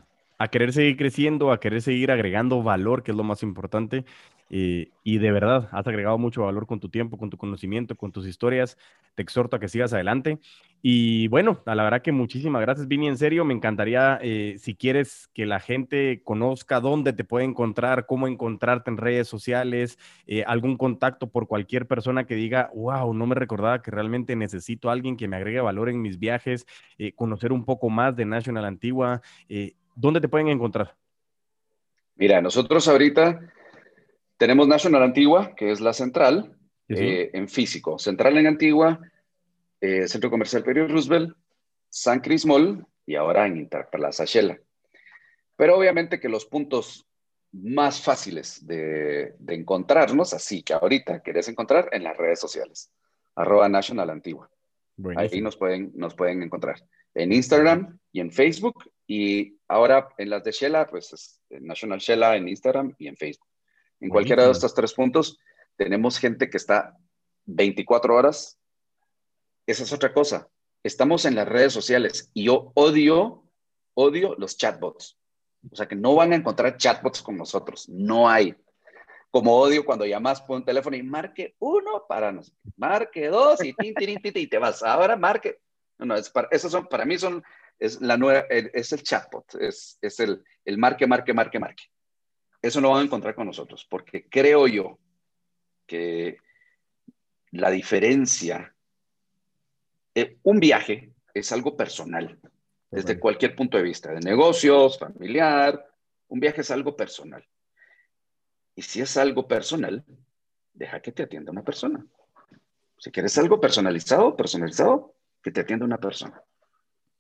[0.51, 4.05] querer seguir creciendo, a querer seguir agregando valor, que es lo más importante.
[4.53, 8.11] Eh, y de verdad has agregado mucho valor con tu tiempo, con tu conocimiento, con
[8.11, 8.77] tus historias.
[9.15, 10.39] Te exhorto a que sigas adelante.
[10.81, 13.07] Y bueno, a la verdad que muchísimas gracias, Vini.
[13.07, 18.05] En serio, me encantaría, eh, si quieres que la gente conozca dónde te puede encontrar,
[18.05, 19.97] cómo encontrarte en redes sociales,
[20.27, 24.89] eh, algún contacto por cualquier persona que diga, wow, no me recordaba que realmente necesito
[24.89, 26.65] a alguien que me agregue valor en mis viajes,
[27.15, 29.21] conocer un poco más de National Antigua.
[29.95, 30.95] ¿Dónde te pueden encontrar?
[32.15, 33.39] Mira, nosotros ahorita
[34.41, 36.57] tenemos National Antigua, que es la central,
[36.89, 37.99] eh, en físico.
[37.99, 38.99] Central en Antigua,
[39.79, 41.37] eh, Centro Comercial Perio Roosevelt,
[41.89, 44.59] San Cris Mall y ahora en Interplaza Shela.
[45.55, 47.07] Pero obviamente que los puntos
[47.51, 52.91] más fáciles de, encontrarnos, así que ahorita querés encontrar en las redes sociales,
[53.35, 54.49] arroba National Antigua.
[55.17, 56.83] Ahí nos pueden, nos pueden encontrar
[57.13, 58.89] en Instagram y en Facebook.
[59.05, 63.50] Y ahora en las de Shela, pues es National Shela en Instagram y en Facebook.
[64.01, 65.39] En cualquiera de estos tres puntos
[65.77, 66.97] tenemos gente que está
[67.45, 68.59] 24 horas.
[69.65, 70.49] Esa es otra cosa.
[70.83, 73.43] Estamos en las redes sociales y yo odio,
[73.93, 75.17] odio los chatbots.
[75.71, 77.87] O sea que no van a encontrar chatbots con nosotros.
[77.87, 78.55] No hay.
[79.29, 83.73] Como odio cuando llamas por un teléfono y marque uno para nosotros, marque dos y
[83.73, 84.81] tin, tin, tin, y te vas.
[84.83, 85.59] Ahora marque.
[85.99, 87.43] No, no, es para, esos son, para mí son,
[87.77, 91.83] es la nueva, es el chatbot, es, es el, el marque, marque, marque, marque.
[92.61, 94.99] Eso no van a encontrar con nosotros, porque creo yo
[95.87, 96.37] que
[97.51, 98.73] la diferencia,
[100.15, 102.39] eh, un viaje es algo personal,
[102.91, 105.87] desde cualquier punto de vista, de negocios, familiar,
[106.27, 107.45] un viaje es algo personal.
[108.75, 110.03] Y si es algo personal,
[110.73, 112.05] deja que te atienda una persona.
[112.97, 116.41] Si quieres algo personalizado, personalizado, que te atienda una persona.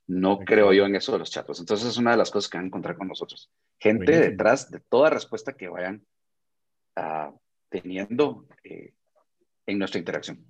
[0.07, 1.59] No creo yo en eso de los chatos.
[1.59, 3.51] Entonces es una de las cosas que van a encontrar con nosotros.
[3.79, 6.05] Gente detrás de toda respuesta que vayan
[6.95, 7.31] ah,
[7.69, 8.93] teniendo eh,
[9.65, 10.45] en nuestra interacción.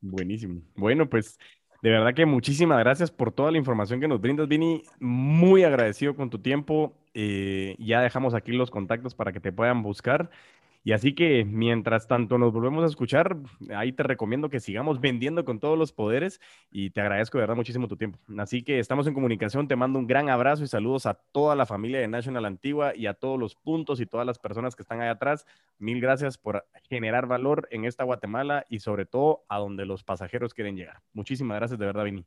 [0.00, 0.62] Buenísimo.
[0.74, 1.38] Bueno, pues
[1.82, 4.82] de verdad que muchísimas gracias por toda la información que nos brindas, Vini.
[4.98, 6.96] Muy agradecido con tu tiempo.
[7.14, 10.30] Eh, ya dejamos aquí los contactos para que te puedan buscar.
[10.86, 13.38] Y así que mientras tanto nos volvemos a escuchar,
[13.74, 17.56] ahí te recomiendo que sigamos vendiendo con todos los poderes y te agradezco de verdad
[17.56, 18.20] muchísimo tu tiempo.
[18.38, 21.66] Así que estamos en comunicación, te mando un gran abrazo y saludos a toda la
[21.66, 25.00] familia de National Antigua y a todos los puntos y todas las personas que están
[25.00, 25.44] ahí atrás.
[25.80, 30.54] Mil gracias por generar valor en esta Guatemala y sobre todo a donde los pasajeros
[30.54, 31.02] quieren llegar.
[31.14, 32.24] Muchísimas gracias de verdad, Vini.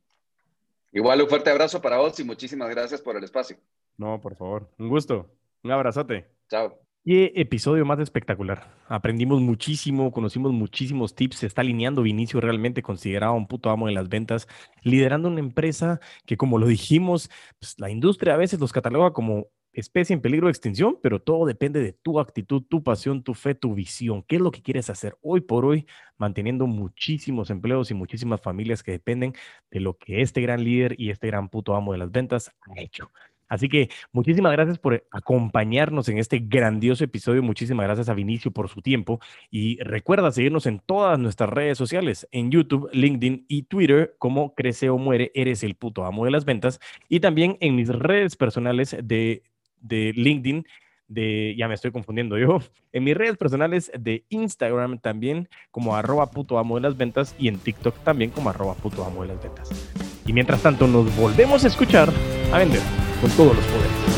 [0.92, 3.56] Igual un fuerte abrazo para vos y muchísimas gracias por el espacio.
[3.96, 4.68] No, por favor.
[4.76, 5.30] Un gusto.
[5.62, 6.26] Un abrazote.
[6.50, 6.89] Chao.
[7.10, 8.72] Qué episodio más espectacular.
[8.86, 11.38] Aprendimos muchísimo, conocimos muchísimos tips.
[11.38, 14.46] Se está alineando Vinicio realmente considerado un puto amo en las ventas,
[14.84, 19.48] liderando una empresa que, como lo dijimos, pues, la industria a veces los cataloga como
[19.72, 23.56] especie en peligro de extinción, pero todo depende de tu actitud, tu pasión, tu fe,
[23.56, 24.22] tu visión.
[24.22, 28.84] ¿Qué es lo que quieres hacer hoy por hoy, manteniendo muchísimos empleos y muchísimas familias
[28.84, 29.34] que dependen
[29.72, 32.80] de lo que este gran líder y este gran puto amo de las ventas ha
[32.80, 33.10] hecho?
[33.50, 37.42] Así que muchísimas gracias por acompañarnos en este grandioso episodio.
[37.42, 39.20] Muchísimas gracias a Vinicio por su tiempo.
[39.50, 44.88] Y recuerda seguirnos en todas nuestras redes sociales, en YouTube, LinkedIn y Twitter, como Crece
[44.88, 46.80] o Muere, eres el puto amo de las ventas.
[47.08, 49.42] Y también en mis redes personales de,
[49.80, 50.64] de LinkedIn
[51.08, 52.60] de, ya me estoy confundiendo yo,
[52.92, 57.48] en mis redes personales de Instagram también como arroba puto amo de las ventas y
[57.48, 59.92] en TikTok también como arroba puto amo de las ventas.
[60.24, 62.12] Y mientras tanto nos volvemos a escuchar
[62.52, 64.09] a vender con todos los poderes.